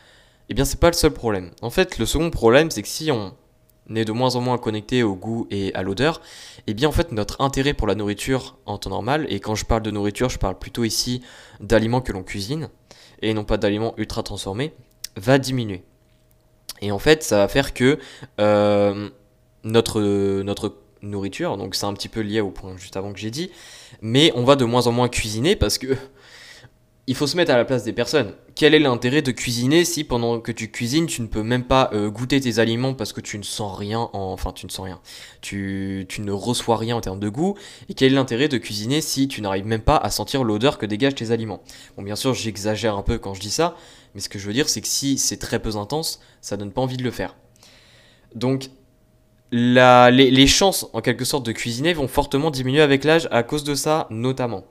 eh 0.50 0.56
bien, 0.56 0.66
c'est 0.66 0.80
pas 0.80 0.88
le 0.88 0.94
seul 0.94 1.12
problème. 1.12 1.52
En 1.62 1.70
fait, 1.70 2.00
le 2.00 2.08
second 2.08 2.32
problème, 2.32 2.72
c'est 2.72 2.82
que 2.82 2.88
si 2.88 3.12
on 3.12 3.36
est 3.94 4.06
de 4.06 4.12
moins 4.12 4.35
en 4.35 4.41
moins 4.41 4.57
connecté 4.57 5.03
au 5.03 5.15
goût 5.15 5.47
et 5.51 5.74
à 5.74 5.83
l'odeur, 5.83 6.21
eh 6.68 6.74
bien, 6.74 6.89
en 6.89 6.91
fait, 6.91 7.12
notre 7.12 7.41
intérêt 7.41 7.74
pour 7.74 7.88
la 7.88 7.95
nourriture 7.95 8.57
en 8.65 8.77
temps 8.77 8.89
normal, 8.89 9.25
et 9.30 9.39
quand 9.39 9.56
je 9.56 9.65
parle 9.65 9.81
de 9.81 9.91
nourriture, 9.91 10.30
je 10.30 10.39
parle 10.39 10.57
plutôt 10.57 10.83
ici 10.83 11.21
d'aliments 11.59 12.01
que 12.01 12.12
l'on 12.12 12.24
cuisine, 12.24 12.69
et 13.21 13.33
non 13.33 13.44
pas 13.44 13.57
d'aliments 13.57 13.94
ultra 13.97 14.24
transformés, 14.24 14.74
va 15.15 15.38
diminuer. 15.38 15.83
Et 16.81 16.91
en 16.91 17.00
fait, 17.00 17.24
ça 17.24 17.38
va 17.38 17.47
faire 17.47 17.74
que 17.74 18.00
euh, 18.39 19.09
notre, 19.63 20.01
notre 20.41 20.75
nourriture, 21.01 21.57
donc 21.57 21.75
c'est 21.75 21.85
un 21.85 21.94
petit 21.94 22.09
peu 22.09 22.21
lié 22.21 22.41
au 22.41 22.50
point 22.50 22.75
juste 22.77 22.97
avant 22.97 23.13
que 23.13 23.19
j'ai 23.19 23.31
dit, 23.31 23.51
mais 24.01 24.31
on 24.35 24.44
va 24.44 24.56
de 24.56 24.65
moins 24.65 24.88
en 24.88 24.91
moins 24.91 25.09
cuisiner 25.09 25.56
parce 25.56 25.77
que 25.77 25.95
il 27.06 27.16
faut 27.16 27.28
se 27.28 27.36
mettre 27.36 27.52
à 27.52 27.58
la 27.58 27.66
place 27.66 27.84
des 27.84 27.92
personnes. 27.92 28.34
Quel 28.56 28.74
est 28.74 28.80
l'intérêt 28.80 29.22
de 29.22 29.32
cuisiner 29.32 29.84
si 29.84 30.06
pendant 30.06 30.40
que 30.40 30.54
tu 30.54 30.72
cuisines, 30.72 31.06
tu 31.06 31.22
ne 31.22 31.28
peux 31.28 31.44
même 31.44 31.66
pas 31.66 31.90
euh, 31.94 32.10
goûter 32.10 32.40
tes 32.40 32.60
aliments 32.60 32.94
parce 32.94 33.12
que 33.12 33.20
tu 33.20 33.38
ne 33.38 33.44
sens 33.44 33.78
rien, 33.78 34.10
en... 34.14 34.32
enfin 34.32 34.54
tu 34.54 34.66
ne 34.66 34.72
sens 34.72 34.86
rien, 34.86 35.02
tu, 35.42 36.06
tu 36.08 36.22
ne 36.22 36.32
reçois 36.32 36.78
rien 36.78 36.96
en 36.96 37.02
termes 37.02 37.20
de 37.20 37.28
goût, 37.28 37.56
et 37.90 37.94
quel 37.94 38.14
est 38.14 38.16
l'intérêt 38.16 38.48
de 38.48 38.58
cuisiner 38.58 39.02
si 39.02 39.28
tu 39.28 39.42
n'arrives 39.42 39.66
même 39.66 39.82
pas 39.82 39.98
à 39.98 40.10
sentir 40.10 40.44
l'odeur 40.44 40.78
que 40.78 40.86
dégagent 40.86 41.16
tes 41.16 41.32
aliments? 41.32 41.62
Bon 41.98 42.04
bien 42.04 42.16
sûr 42.16 42.34
j'exagère 42.34 42.96
un 42.96 43.04
peu 43.04 43.18
quand 43.18 43.34
je 43.34 43.42
dis 43.42 43.52
ça, 43.52 43.76
mais 44.16 44.22
ce 44.22 44.30
que 44.30 44.40
je 44.40 44.48
veux 44.48 44.54
dire 44.54 44.70
c'est 44.70 44.82
que 44.82 44.88
si 44.88 45.18
c'est 45.18 45.38
très 45.38 45.60
peu 45.60 45.76
intense, 45.76 46.22
ça 46.40 46.56
donne 46.56 46.72
pas 46.72 46.82
envie 46.82 46.98
de 46.98 47.04
le 47.04 47.12
faire. 47.12 47.36
Donc 48.34 48.70
les, 49.52 50.48
chances 50.48 50.88
en 50.94 51.02
quelque 51.02 51.26
sorte 51.26 51.46
de 51.46 51.52
cuisiner 51.52 51.94
vont 51.94 52.08
fortement 52.08 52.50
diminuer 52.50 52.82
avec 52.82 53.04
l'âge 53.04 53.28
à 53.32 53.44
cause 53.44 53.64
de 53.64 53.76
ça 53.76 54.08
notamment. 54.10 54.64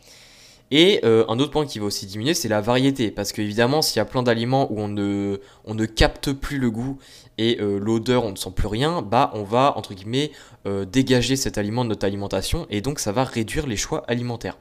Et 0.74 1.00
euh, 1.04 1.26
un 1.28 1.38
autre 1.38 1.50
point 1.50 1.66
qui 1.66 1.78
va 1.78 1.84
aussi 1.84 2.06
diminuer, 2.06 2.32
c'est 2.32 2.48
la 2.48 2.62
variété. 2.62 3.10
Parce 3.10 3.32
qu'évidemment, 3.32 3.82
s'il 3.82 3.98
y 3.98 4.00
a 4.00 4.06
plein 4.06 4.22
d'aliments 4.22 4.72
où 4.72 4.80
on 4.80 4.88
ne, 4.88 5.84
capte 5.84 6.32
plus 6.32 6.58
le 6.58 6.70
goût 6.70 6.96
et 7.36 7.58
euh, 7.60 7.78
l'odeur, 7.78 8.24
on 8.24 8.30
ne 8.30 8.36
sent 8.36 8.52
plus 8.56 8.68
rien, 8.68 9.02
bah 9.02 9.30
on 9.34 9.42
va, 9.42 9.74
entre 9.76 9.92
guillemets, 9.92 10.32
euh, 10.66 10.86
dégager 10.86 11.36
cet 11.36 11.58
aliment 11.58 11.84
de 11.84 11.90
notre 11.90 12.06
alimentation. 12.06 12.66
Et 12.70 12.80
donc 12.80 13.00
ça 13.00 13.12
va 13.12 13.22
réduire 13.22 13.66
les 13.66 13.76
choix 13.76 14.02
alimentaires. 14.08 14.56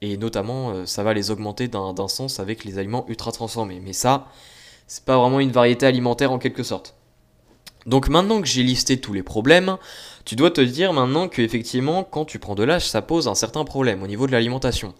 Et 0.00 0.16
notamment, 0.16 0.86
ça 0.86 1.02
va 1.02 1.12
les 1.12 1.30
augmenter 1.30 1.68
d'un 1.68 2.08
sens 2.08 2.40
avec 2.40 2.64
les 2.64 2.78
aliments 2.78 3.04
ultra 3.08 3.30
transformés. 3.30 3.80
Mais 3.80 3.92
ça, 3.92 4.26
c'est 4.88 5.04
pas 5.04 5.16
vraiment 5.16 5.38
une 5.38 5.52
variété 5.52 5.86
alimentaire 5.86 6.32
en 6.32 6.38
quelque 6.38 6.64
sorte. 6.64 6.94
Donc 7.86 8.08
maintenant 8.08 8.40
que 8.40 8.46
j'ai 8.46 8.62
listé 8.62 9.00
tous 9.00 9.12
les 9.12 9.22
problèmes, 9.22 9.76
tu 10.24 10.36
dois 10.36 10.50
te 10.50 10.60
dire 10.60 10.92
maintenant 10.92 11.28
que 11.28 11.42
effectivement 11.42 12.04
quand 12.04 12.24
tu 12.24 12.38
prends 12.38 12.54
de 12.54 12.62
l'âge, 12.62 12.88
ça 12.88 13.02
pose 13.02 13.28
un 13.28 13.34
certain 13.34 13.64
problème 13.64 14.02
au 14.02 14.06
niveau 14.06 14.26
de 14.26 14.32
l'alimentation. 14.32 14.94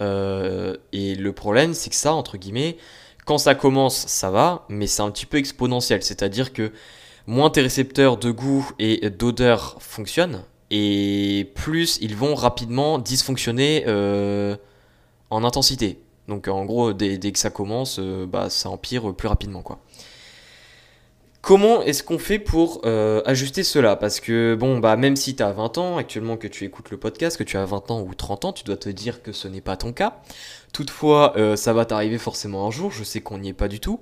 Euh, 0.00 0.76
et 0.92 1.14
le 1.14 1.32
problème, 1.32 1.74
c'est 1.74 1.90
que 1.90 1.96
ça, 1.96 2.14
entre 2.14 2.36
guillemets, 2.36 2.76
quand 3.24 3.38
ça 3.38 3.54
commence, 3.54 4.06
ça 4.06 4.30
va, 4.30 4.64
mais 4.68 4.86
c'est 4.86 5.02
un 5.02 5.10
petit 5.10 5.26
peu 5.26 5.36
exponentiel. 5.36 6.02
C'est-à-dire 6.02 6.52
que 6.52 6.72
moins 7.26 7.50
tes 7.50 7.60
récepteurs 7.60 8.16
de 8.16 8.30
goût 8.30 8.68
et 8.78 9.10
d'odeur 9.10 9.76
fonctionnent, 9.80 10.42
et 10.70 11.50
plus 11.54 11.98
ils 12.00 12.16
vont 12.16 12.34
rapidement 12.34 12.98
dysfonctionner 12.98 13.84
euh, 13.86 14.56
en 15.30 15.44
intensité. 15.44 16.00
Donc 16.28 16.48
en 16.48 16.64
gros, 16.64 16.92
dès, 16.92 17.18
que 17.18 17.38
ça 17.38 17.50
commence, 17.50 17.98
euh, 17.98 18.26
bah, 18.26 18.48
ça 18.50 18.70
empire 18.70 19.14
plus 19.14 19.28
rapidement. 19.28 19.62
quoi. 19.62 19.80
Comment 21.42 21.82
est-ce 21.82 22.04
qu'on 22.04 22.20
fait 22.20 22.38
pour 22.38 22.82
euh, 22.84 23.20
ajuster 23.26 23.64
cela? 23.64 23.96
Parce 23.96 24.20
que, 24.20 24.54
bon, 24.54 24.78
bah, 24.78 24.94
même 24.94 25.16
si 25.16 25.34
tu 25.34 25.42
as 25.42 25.50
20 25.50 25.76
ans, 25.76 25.96
actuellement 25.96 26.36
que 26.36 26.46
tu 26.46 26.64
écoutes 26.64 26.90
le 26.90 26.98
podcast, 26.98 27.36
que 27.36 27.42
tu 27.42 27.56
as 27.56 27.64
20 27.64 27.90
ans 27.90 28.00
ou 28.00 28.14
30 28.14 28.44
ans, 28.44 28.52
tu 28.52 28.62
dois 28.62 28.76
te 28.76 28.88
dire 28.88 29.22
que 29.24 29.32
ce 29.32 29.48
n'est 29.48 29.60
pas 29.60 29.76
ton 29.76 29.92
cas. 29.92 30.22
Toutefois, 30.72 31.36
euh, 31.36 31.56
ça 31.56 31.72
va 31.72 31.84
t'arriver 31.84 32.18
forcément 32.18 32.64
un 32.64 32.70
jour, 32.70 32.92
je 32.92 33.02
sais 33.02 33.20
qu'on 33.20 33.38
n'y 33.38 33.48
est 33.48 33.54
pas 33.54 33.66
du 33.66 33.80
tout. 33.80 33.98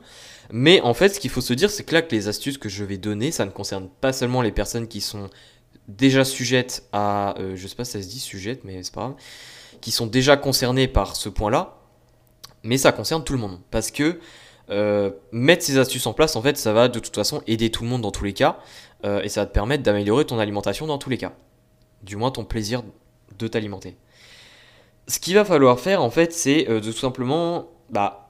Mais 0.52 0.82
en 0.82 0.92
fait, 0.92 1.09
ce 1.09 1.18
qu'il 1.18 1.30
faut 1.30 1.40
se 1.40 1.54
dire, 1.54 1.70
c'est 1.70 1.82
que 1.82 1.94
là, 1.94 2.02
que 2.02 2.14
les 2.14 2.28
astuces 2.28 2.59
que 2.59 2.68
je 2.68 2.85
vais 2.85 2.99
donner, 2.99 3.32
ça 3.32 3.47
ne 3.47 3.50
concerne 3.50 3.88
pas 3.88 4.12
seulement 4.12 4.42
les 4.42 4.52
personnes 4.52 4.87
qui 4.87 5.00
sont 5.00 5.30
déjà 5.88 6.26
sujettes 6.26 6.85
à. 6.92 7.38
Euh, 7.38 7.56
je 7.56 7.66
sais 7.66 7.75
pas 7.75 7.87
si 7.87 7.92
ça 7.92 8.02
se 8.02 8.09
dit 8.09 8.20
sujettes, 8.20 8.64
mais 8.64 8.82
c'est 8.82 8.92
pas 8.92 9.00
grave. 9.00 9.14
Qui 9.80 9.92
sont 9.92 10.06
déjà 10.06 10.37
concernées 10.37 10.88
par 10.88 11.16
ce 11.16 11.30
point-là. 11.30 11.78
Mais 12.64 12.76
ça 12.76 12.92
concerne 12.92 13.25
tout 13.25 13.32
le 13.32 13.38
monde. 13.38 13.59
Parce 13.70 13.90
que 13.90 14.20
euh, 14.70 15.10
mettre 15.32 15.64
ces 15.64 15.78
astuces 15.78 16.06
en 16.06 16.12
place, 16.12 16.36
en 16.36 16.42
fait, 16.42 16.56
ça 16.56 16.72
va 16.72 16.88
de 16.88 16.98
toute 17.00 17.14
façon 17.14 17.42
aider 17.48 17.70
tout 17.70 17.82
le 17.82 17.88
monde 17.88 18.02
dans 18.02 18.12
tous 18.12 18.24
les 18.24 18.32
cas, 18.32 18.58
euh, 19.04 19.20
et 19.22 19.28
ça 19.28 19.40
va 19.40 19.46
te 19.46 19.52
permettre 19.52 19.82
d'améliorer 19.82 20.24
ton 20.24 20.38
alimentation 20.38 20.86
dans 20.86 20.98
tous 20.98 21.10
les 21.10 21.18
cas. 21.18 21.32
Du 22.02 22.16
moins 22.16 22.30
ton 22.30 22.44
plaisir 22.44 22.82
de 23.38 23.48
t'alimenter. 23.48 23.96
Ce 25.08 25.18
qu'il 25.18 25.34
va 25.34 25.44
falloir 25.44 25.80
faire, 25.80 26.02
en 26.02 26.10
fait, 26.10 26.32
c'est 26.32 26.68
euh, 26.68 26.80
de 26.80 26.92
tout 26.92 26.98
simplement, 26.98 27.68
bah, 27.90 28.28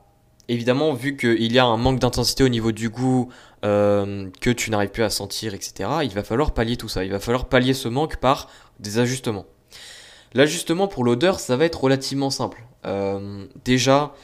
évidemment, 0.49 0.94
vu 0.94 1.16
qu'il 1.16 1.52
y 1.52 1.59
a 1.59 1.64
un 1.66 1.76
manque 1.76 1.99
d'intensité 1.99 2.42
au 2.42 2.49
niveau 2.49 2.73
du 2.73 2.88
goût, 2.88 3.28
que 3.62 4.50
tu 4.50 4.70
n'arrives 4.70 4.88
plus 4.88 5.02
à 5.02 5.11
sentir, 5.11 5.52
etc., 5.52 5.90
il 6.02 6.14
va 6.14 6.23
falloir 6.23 6.52
pallier 6.52 6.78
tout 6.78 6.88
ça. 6.88 7.04
Il 7.04 7.11
va 7.11 7.20
falloir 7.20 7.44
pallier 7.44 7.75
ce 7.75 7.88
manque 7.88 8.16
par 8.16 8.49
des 8.78 8.99
ajustements. 8.99 9.44
L'ajustement 10.32 10.88
pour 10.88 11.04
l'odeur, 11.04 11.38
ça 11.38 11.59
va 11.59 11.66
être 11.66 11.78
relativement 11.78 12.30
simple. 12.30 12.64
déjà, 13.66 14.14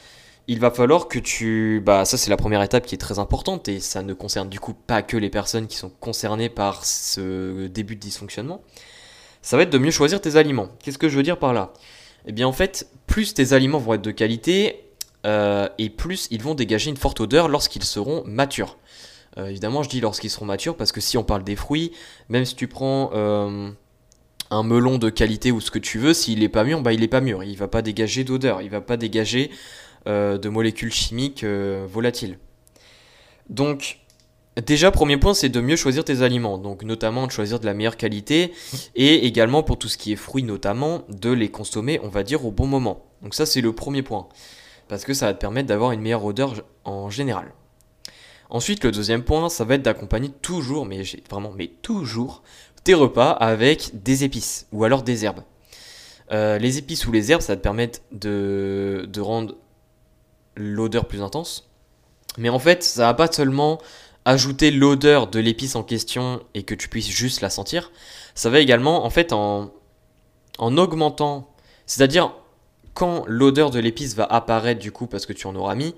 il 0.47 0.59
va 0.59 0.71
falloir 0.71 1.07
que 1.07 1.19
tu... 1.19 1.81
Bah 1.85 2.05
ça 2.05 2.17
c'est 2.17 2.29
la 2.29 2.37
première 2.37 2.61
étape 2.61 2.85
qui 2.85 2.95
est 2.95 2.99
très 2.99 3.19
importante 3.19 3.67
et 3.67 3.79
ça 3.79 4.01
ne 4.01 4.13
concerne 4.13 4.49
du 4.49 4.59
coup 4.59 4.73
pas 4.73 5.01
que 5.01 5.17
les 5.17 5.29
personnes 5.29 5.67
qui 5.67 5.75
sont 5.75 5.89
concernées 5.89 6.49
par 6.49 6.85
ce 6.85 7.67
début 7.67 7.95
de 7.95 8.01
dysfonctionnement. 8.01 8.61
Ça 9.41 9.57
va 9.57 9.63
être 9.63 9.69
de 9.69 9.77
mieux 9.77 9.91
choisir 9.91 10.21
tes 10.21 10.35
aliments. 10.37 10.69
Qu'est-ce 10.81 10.97
que 10.97 11.09
je 11.09 11.17
veux 11.17 11.23
dire 11.23 11.37
par 11.37 11.53
là? 11.53 11.73
Eh 12.25 12.31
bien 12.31 12.47
en 12.47 12.53
fait, 12.53 12.89
plus 13.07 13.33
tes 13.33 13.53
aliments 13.53 13.77
vont 13.77 13.93
être 13.95 14.01
de 14.01 14.11
qualité 14.11 14.85
euh, 15.25 15.67
et 15.77 15.89
plus 15.89 16.27
ils 16.31 16.41
vont 16.41 16.55
dégager 16.55 16.89
une 16.89 16.97
forte 16.97 17.19
odeur 17.19 17.49
lorsqu'ils 17.49 17.83
seront 17.83 18.23
matures. 18.25 18.77
Euh, 19.37 19.47
évidemment 19.47 19.83
je 19.83 19.89
dis 19.89 19.99
lorsqu'ils 19.99 20.29
seront 20.29 20.45
matures 20.45 20.77
parce 20.77 20.93
que 20.93 21.01
si 21.01 21.17
on 21.17 21.23
parle 21.23 21.43
des 21.43 21.57
fruits, 21.57 21.91
même 22.29 22.45
si 22.45 22.55
tu 22.55 22.67
prends... 22.67 23.11
Euh, 23.13 23.71
un 24.49 24.63
melon 24.63 24.97
de 24.97 25.09
qualité 25.09 25.51
ou 25.51 25.59
ce 25.59 25.71
que 25.71 25.79
tu 25.79 25.99
veux, 25.99 26.13
s'il 26.13 26.41
est 26.43 26.49
pas 26.49 26.63
mûr, 26.63 26.81
bah 26.81 26.93
il 26.93 27.03
est 27.03 27.09
pas 27.09 27.19
mûr. 27.21 27.43
Il 27.43 27.57
va 27.57 27.67
pas 27.67 27.81
dégager 27.81 28.23
d'odeur, 28.23 28.61
il 28.61 28.69
va 28.69 28.79
pas 28.79 28.95
dégager 28.95 29.51
de 30.07 30.49
molécules 30.49 30.93
chimiques 30.93 31.43
euh, 31.43 31.85
volatiles. 31.87 32.39
Donc, 33.49 33.99
déjà, 34.55 34.89
premier 34.89 35.17
point, 35.17 35.33
c'est 35.33 35.49
de 35.49 35.59
mieux 35.59 35.75
choisir 35.75 36.05
tes 36.05 36.21
aliments. 36.21 36.57
Donc, 36.57 36.83
notamment 36.83 37.27
de 37.27 37.31
choisir 37.31 37.59
de 37.59 37.65
la 37.65 37.73
meilleure 37.73 37.97
qualité 37.97 38.53
et 38.95 39.25
également 39.25 39.63
pour 39.63 39.77
tout 39.77 39.89
ce 39.89 39.97
qui 39.97 40.13
est 40.13 40.17
fruits, 40.17 40.43
notamment, 40.43 41.03
de 41.09 41.31
les 41.31 41.49
consommer, 41.49 41.99
on 42.03 42.09
va 42.09 42.23
dire, 42.23 42.45
au 42.45 42.51
bon 42.51 42.67
moment. 42.67 43.05
Donc, 43.21 43.33
ça, 43.33 43.45
c'est 43.45 43.61
le 43.61 43.73
premier 43.73 44.01
point. 44.01 44.29
Parce 44.87 45.03
que 45.03 45.13
ça 45.13 45.25
va 45.25 45.33
te 45.33 45.39
permettre 45.39 45.67
d'avoir 45.67 45.91
une 45.91 45.99
meilleure 45.99 46.23
odeur 46.23 46.53
en 46.85 47.09
général. 47.09 47.53
Ensuite, 48.49 48.85
le 48.85 48.91
deuxième 48.91 49.23
point, 49.23 49.49
ça 49.49 49.65
va 49.65 49.75
être 49.75 49.81
d'accompagner 49.81 50.29
toujours, 50.29 50.85
mais 50.85 51.01
vraiment, 51.29 51.51
mais 51.53 51.67
toujours, 51.81 52.43
tes 52.85 52.93
repas 52.93 53.31
avec 53.31 54.01
des 54.03 54.23
épices 54.23 54.67
ou 54.71 54.85
alors 54.85 55.03
des 55.03 55.25
herbes. 55.25 55.43
Euh, 56.31 56.57
les 56.57 56.77
épices 56.77 57.05
ou 57.05 57.11
les 57.11 57.29
herbes, 57.33 57.41
ça 57.41 57.53
va 57.53 57.57
te 57.57 57.61
permettre 57.61 57.99
de 58.13 59.19
rendre 59.19 59.55
l'odeur 60.57 61.07
plus 61.07 61.21
intense. 61.21 61.69
Mais 62.37 62.49
en 62.49 62.59
fait, 62.59 62.83
ça 62.83 63.07
va 63.07 63.13
pas 63.13 63.31
seulement 63.31 63.79
ajouter 64.25 64.71
l'odeur 64.71 65.27
de 65.27 65.39
l'épice 65.39 65.75
en 65.75 65.83
question 65.83 66.41
et 66.53 66.63
que 66.63 66.75
tu 66.75 66.89
puisses 66.89 67.09
juste 67.09 67.41
la 67.41 67.49
sentir. 67.49 67.91
Ça 68.35 68.49
va 68.49 68.59
également, 68.59 69.05
en 69.05 69.09
fait, 69.09 69.31
en, 69.31 69.71
en 70.57 70.77
augmentant, 70.77 71.53
c'est-à-dire 71.85 72.33
quand 72.93 73.23
l'odeur 73.27 73.69
de 73.69 73.79
l'épice 73.79 74.15
va 74.15 74.25
apparaître 74.25 74.81
du 74.81 74.91
coup 74.91 75.07
parce 75.07 75.25
que 75.25 75.33
tu 75.33 75.47
en 75.47 75.55
auras 75.55 75.75
mis, 75.75 75.93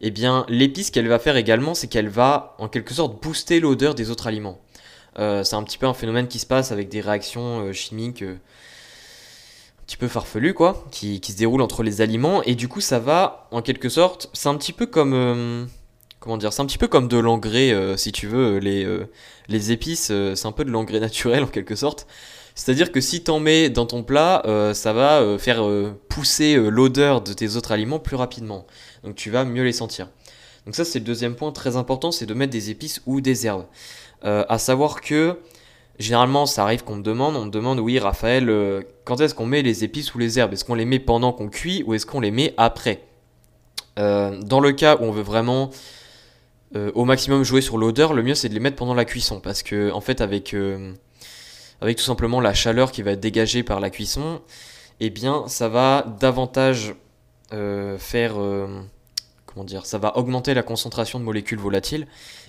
eh 0.00 0.10
bien 0.10 0.44
l'épice 0.48 0.90
qu'elle 0.90 1.08
va 1.08 1.18
faire 1.18 1.36
également, 1.36 1.74
c'est 1.74 1.86
qu'elle 1.86 2.08
va 2.08 2.56
en 2.58 2.68
quelque 2.68 2.92
sorte 2.92 3.22
booster 3.22 3.60
l'odeur 3.60 3.94
des 3.94 4.10
autres 4.10 4.26
aliments. 4.26 4.58
Euh, 5.18 5.44
c'est 5.44 5.56
un 5.56 5.62
petit 5.62 5.78
peu 5.78 5.86
un 5.86 5.94
phénomène 5.94 6.28
qui 6.28 6.38
se 6.38 6.46
passe 6.46 6.72
avec 6.72 6.88
des 6.88 7.00
réactions 7.00 7.60
euh, 7.60 7.72
chimiques 7.72 8.22
euh, 8.22 8.36
petit 9.90 9.96
peu 9.96 10.06
farfelues, 10.06 10.54
quoi, 10.54 10.86
qui, 10.92 11.20
se 11.20 11.36
déroulent 11.36 11.62
entre 11.62 11.82
les 11.82 12.00
aliments, 12.00 12.44
et 12.44 12.54
du 12.54 12.68
coup 12.68 12.80
ça 12.80 13.00
va, 13.00 13.48
en 13.50 13.60
quelque 13.60 13.88
sorte, 13.88 14.30
c'est 14.32 14.48
un 14.48 14.54
petit 14.54 14.72
peu 14.72 14.86
comme... 14.86 15.68
comment 16.20 16.36
dire 16.36 16.52
C'est 16.52 16.62
un 16.62 16.66
petit 16.66 16.78
peu 16.78 16.86
comme 16.86 17.08
de 17.08 17.18
l'engrais, 17.18 17.74
si 17.96 18.12
tu 18.12 18.28
veux, 18.28 18.58
les, 18.58 18.86
les 19.48 19.72
épices, 19.72 20.12
c'est 20.34 20.46
un 20.46 20.52
peu 20.52 20.64
de 20.64 20.70
l'engrais 20.70 21.00
naturel 21.08 21.42
en 21.42 21.48
quelque 21.48 21.74
sorte. 21.74 22.06
C'est-à-dire 22.54 22.92
que 22.92 23.00
si 23.00 23.24
t'en 23.24 23.40
mets 23.40 23.68
dans 23.68 23.86
ton 23.86 24.04
plat, 24.04 24.42
ça 24.74 24.92
va 24.92 25.36
faire 25.38 25.68
pousser 26.08 26.54
l'odeur 26.54 27.20
de 27.20 27.32
tes 27.32 27.56
autres 27.56 27.72
aliments 27.72 27.98
plus 27.98 28.16
rapidement. 28.16 28.68
Donc 29.02 29.16
tu 29.16 29.30
vas 29.30 29.44
mieux 29.44 29.64
les 29.64 29.72
sentir. 29.72 30.08
Donc 30.66 30.76
ça 30.76 30.84
c'est 30.84 31.00
le 31.00 31.04
deuxième 31.04 31.34
point 31.34 31.50
très 31.50 31.74
important, 31.74 32.12
c'est 32.12 32.26
de 32.26 32.34
mettre 32.34 32.52
des 32.52 32.70
épices 32.70 33.02
ou 33.06 33.20
des 33.20 33.46
herbes. 33.46 33.66
Euh, 34.24 34.44
à 34.48 34.58
savoir 34.58 35.00
que 35.00 35.38
généralement, 36.00 36.46
ça 36.46 36.64
arrive 36.64 36.82
qu'on 36.82 36.96
me 36.96 37.02
demande, 37.02 37.36
on 37.36 37.44
me 37.44 37.50
demande, 37.50 37.78
oui, 37.78 37.98
Raphaël, 37.98 38.50
euh, 38.50 38.82
quand 39.04 39.20
est-ce 39.20 39.34
qu'on 39.34 39.46
met 39.46 39.62
les 39.62 39.84
épices 39.84 40.14
ou 40.14 40.18
les 40.18 40.38
herbes? 40.38 40.52
Est-ce 40.52 40.64
qu'on 40.64 40.74
les 40.74 40.84
met 40.84 40.98
pendant 40.98 41.32
qu'on 41.32 41.48
cuit 41.48 41.84
ou 41.86 41.94
est-ce 41.94 42.06
qu'on 42.06 42.20
les 42.20 42.32
met 42.32 42.54
après? 42.56 43.04
Euh, 43.98 44.40
Dans 44.40 44.60
le 44.60 44.72
cas 44.72 44.96
où 44.96 45.04
on 45.04 45.12
veut 45.12 45.22
vraiment 45.22 45.70
au 46.94 47.04
maximum 47.04 47.42
jouer 47.42 47.62
sur 47.62 47.78
l'odeur, 47.78 48.14
le 48.14 48.22
mieux 48.22 48.36
c'est 48.36 48.48
de 48.48 48.54
les 48.54 48.60
mettre 48.60 48.76
pendant 48.76 48.94
la 48.94 49.04
cuisson. 49.04 49.40
Parce 49.40 49.64
que 49.64 49.90
en 49.90 50.00
fait 50.00 50.20
avec 50.20 50.54
avec 51.80 51.96
tout 51.96 52.04
simplement 52.04 52.40
la 52.40 52.54
chaleur 52.54 52.92
qui 52.92 53.02
va 53.02 53.10
être 53.10 53.20
dégagée 53.20 53.64
par 53.64 53.80
la 53.80 53.90
cuisson, 53.90 54.40
eh 55.00 55.10
bien 55.10 55.48
ça 55.48 55.68
va 55.68 56.06
davantage 56.20 56.94
faire 57.50 58.34
comment 59.52 59.66
ça 59.84 59.98
va 59.98 60.16
augmenter 60.16 60.54
la 60.54 60.62
concentration 60.62 61.18
de 61.18 61.24
molécules 61.24 61.58
volatiles. 61.58 62.06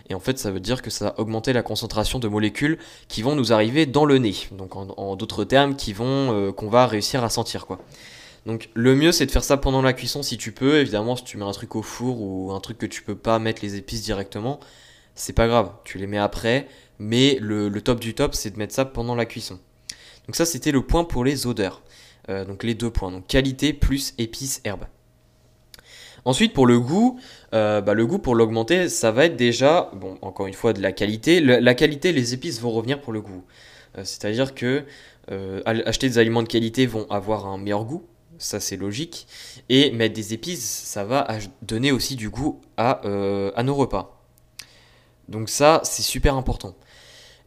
Et 0.09 0.13
en 0.13 0.19
fait, 0.19 0.37
ça 0.37 0.51
veut 0.51 0.59
dire 0.59 0.81
que 0.81 0.89
ça 0.89 1.05
va 1.05 1.19
augmenter 1.19 1.53
la 1.53 1.63
concentration 1.63 2.19
de 2.19 2.27
molécules 2.27 2.77
qui 3.07 3.21
vont 3.21 3.35
nous 3.35 3.53
arriver 3.53 3.85
dans 3.85 4.05
le 4.05 4.17
nez. 4.17 4.35
Donc 4.51 4.75
en, 4.75 5.15
d'autres 5.15 5.43
termes, 5.43 5.75
qui 5.75 5.93
vont 5.93 6.33
euh, 6.33 6.51
qu'on 6.51 6.69
va 6.69 6.87
réussir 6.87 7.23
à 7.23 7.29
sentir 7.29 7.65
quoi. 7.65 7.79
Donc 8.47 8.69
le 8.73 8.95
mieux 8.95 9.11
c'est 9.11 9.27
de 9.27 9.31
faire 9.31 9.43
ça 9.43 9.57
pendant 9.57 9.81
la 9.81 9.93
cuisson 9.93 10.23
si 10.23 10.37
tu 10.37 10.51
peux. 10.51 10.79
Évidemment, 10.79 11.15
si 11.15 11.23
tu 11.23 11.37
mets 11.37 11.45
un 11.45 11.51
truc 11.51 11.75
au 11.75 11.81
four 11.81 12.21
ou 12.21 12.51
un 12.51 12.59
truc 12.59 12.77
que 12.77 12.85
tu 12.85 13.03
peux 13.03 13.15
pas 13.15 13.39
mettre 13.39 13.61
les 13.61 13.75
épices 13.75 14.03
directement, 14.03 14.59
c'est 15.15 15.33
pas 15.33 15.47
grave. 15.47 15.71
Tu 15.83 15.97
les 15.97 16.07
mets 16.07 16.17
après. 16.17 16.67
Mais 16.99 17.37
le, 17.41 17.71
top 17.81 17.99
du 17.99 18.13
top, 18.13 18.35
c'est 18.35 18.51
de 18.51 18.59
mettre 18.59 18.75
ça 18.75 18.85
pendant 18.85 19.15
la 19.15 19.25
cuisson. 19.25 19.59
Donc 20.27 20.35
ça, 20.35 20.45
c'était 20.45 20.71
le 20.71 20.83
point 20.83 21.03
pour 21.03 21.23
les 21.23 21.47
odeurs. 21.47 21.81
Euh, 22.29 22.45
donc 22.45 22.63
les 22.63 22.75
deux 22.75 22.91
points. 22.91 23.11
Donc 23.11 23.25
qualité 23.25 23.73
plus 23.73 24.13
épices, 24.19 24.61
herbes. 24.65 24.85
Ensuite, 26.23 26.53
pour 26.53 26.67
le 26.67 26.79
goût, 26.79 27.19
euh, 27.53 27.81
bah, 27.81 27.93
le 27.93 28.05
goût 28.05 28.19
pour 28.19 28.35
l'augmenter, 28.35 28.89
ça 28.89 29.11
va 29.11 29.25
être 29.25 29.35
déjà, 29.35 29.89
bon, 29.95 30.17
encore 30.21 30.47
une 30.47 30.53
fois, 30.53 30.73
de 30.73 30.81
la 30.81 30.91
qualité. 30.91 31.39
la 31.39 31.73
qualité, 31.73 32.11
les 32.11 32.33
épices 32.33 32.61
vont 32.61 32.71
revenir 32.71 33.01
pour 33.01 33.13
le 33.13 33.21
goût. 33.21 33.43
Euh, 33.97 34.03
c'est-à-dire 34.03 34.53
que 34.53 34.83
euh, 35.31 35.61
acheter 35.65 36.07
des 36.07 36.17
aliments 36.19 36.43
de 36.43 36.47
qualité 36.47 36.85
vont 36.85 37.09
avoir 37.09 37.47
un 37.47 37.57
meilleur 37.57 37.85
goût, 37.85 38.03
ça 38.37 38.59
c'est 38.59 38.77
logique. 38.77 39.27
Et 39.69 39.91
mettre 39.91 40.13
des 40.13 40.33
épices, 40.33 40.63
ça 40.63 41.03
va 41.03 41.27
donner 41.61 41.91
aussi 41.91 42.15
du 42.15 42.29
goût 42.29 42.61
à, 42.77 43.01
à 43.55 43.63
nos 43.63 43.75
repas. 43.75 44.23
Donc 45.27 45.49
ça, 45.49 45.81
c'est 45.83 46.01
super 46.01 46.35
important. 46.35 46.75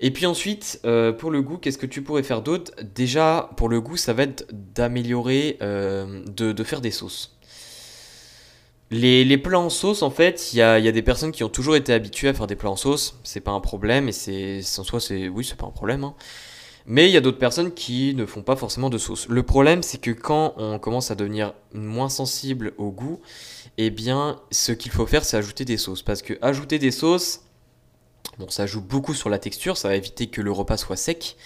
Et 0.01 0.11
puis 0.11 0.27
ensuite, 0.27 0.81
pour 1.19 1.31
le 1.31 1.43
goût, 1.43 1.59
qu'est-ce 1.59 1.79
que 1.79 1.87
tu 1.87 2.03
pourrais 2.03 2.23
faire 2.23 2.43
d'autre? 2.43 2.73
Déjà, 2.83 3.51
pour 3.57 3.69
le 3.69 3.81
goût, 3.81 3.97
ça 3.97 4.13
va 4.13 4.25
être 4.25 4.47
d'améliorer, 4.53 5.59
de, 5.61 6.65
faire 6.65 6.81
des 6.81 6.91
sauces. 6.91 7.34
Les, 8.91 9.39
plats 9.39 9.59
en 9.59 9.71
sauce, 9.71 10.03
en 10.03 10.11
fait, 10.11 10.53
il 10.53 10.59
y 10.59 10.63
a, 10.63 10.81
des 10.81 11.03
personnes 11.03 11.33
qui 11.33 11.43
ont 11.43 11.49
toujours 11.49 11.77
été 11.77 11.93
habituées 11.93 12.29
à 12.29 12.35
faire 12.35 12.47
des 12.47 12.57
plats 12.57 12.71
en 12.71 12.77
sauce. 12.77 13.19
C'est 13.25 13.41
pas 13.41 13.51
un 13.51 13.61
problème, 13.61 14.09
et 14.09 14.13
c'est 14.13 14.61
en 14.79 14.85
soi, 14.85 15.01
c'est 15.01 15.29
oui, 15.29 15.45
c'est 15.45 15.57
pas 15.57 15.67
un 15.67 15.71
problème. 15.71 16.05
Hein. 16.05 16.15
Mais 16.87 17.09
il 17.09 17.13
y 17.13 17.17
a 17.17 17.21
d'autres 17.21 17.39
personnes 17.39 17.73
qui 17.73 18.15
ne 18.15 18.27
font 18.27 18.43
pas 18.43 18.57
forcément 18.57 18.91
de 18.91 18.99
sauce. 18.99 19.27
Le 19.29 19.43
problème, 19.43 19.83
c'est 19.83 19.99
que 19.99 20.11
quand 20.11 20.55
on 20.59 20.79
commence 20.79 21.11
à 21.11 21.15
devenir 21.15 21.55
moins 21.73 22.11
sensible 22.11 22.75
au 22.77 22.91
goût, 22.91 23.21
eh 23.79 23.91
bien, 23.91 24.41
ce 24.51 24.73
qu'il 24.73 24.93
faut 24.93 25.07
faire, 25.07 25.25
c'est 25.25 25.39
ajouter 25.39 25.65
des 25.65 25.79
sauces. 25.79 26.03
Parce 26.03 26.21
que 26.21 26.35
ajouter 26.43 26.79
des 26.79 26.91
sauces, 26.91 27.41
bon, 28.39 28.51
ça 28.51 28.67
joue 28.67 28.83
beaucoup 28.83 29.15
sur 29.15 29.31
la 29.31 29.39
texture, 29.39 29.79
ça 29.79 29.89
va 29.89 29.97
éviter 29.97 30.27
que 30.27 30.43
le 30.43 30.53
repas 30.53 30.77
soit 30.77 30.97
sec. 30.97 31.37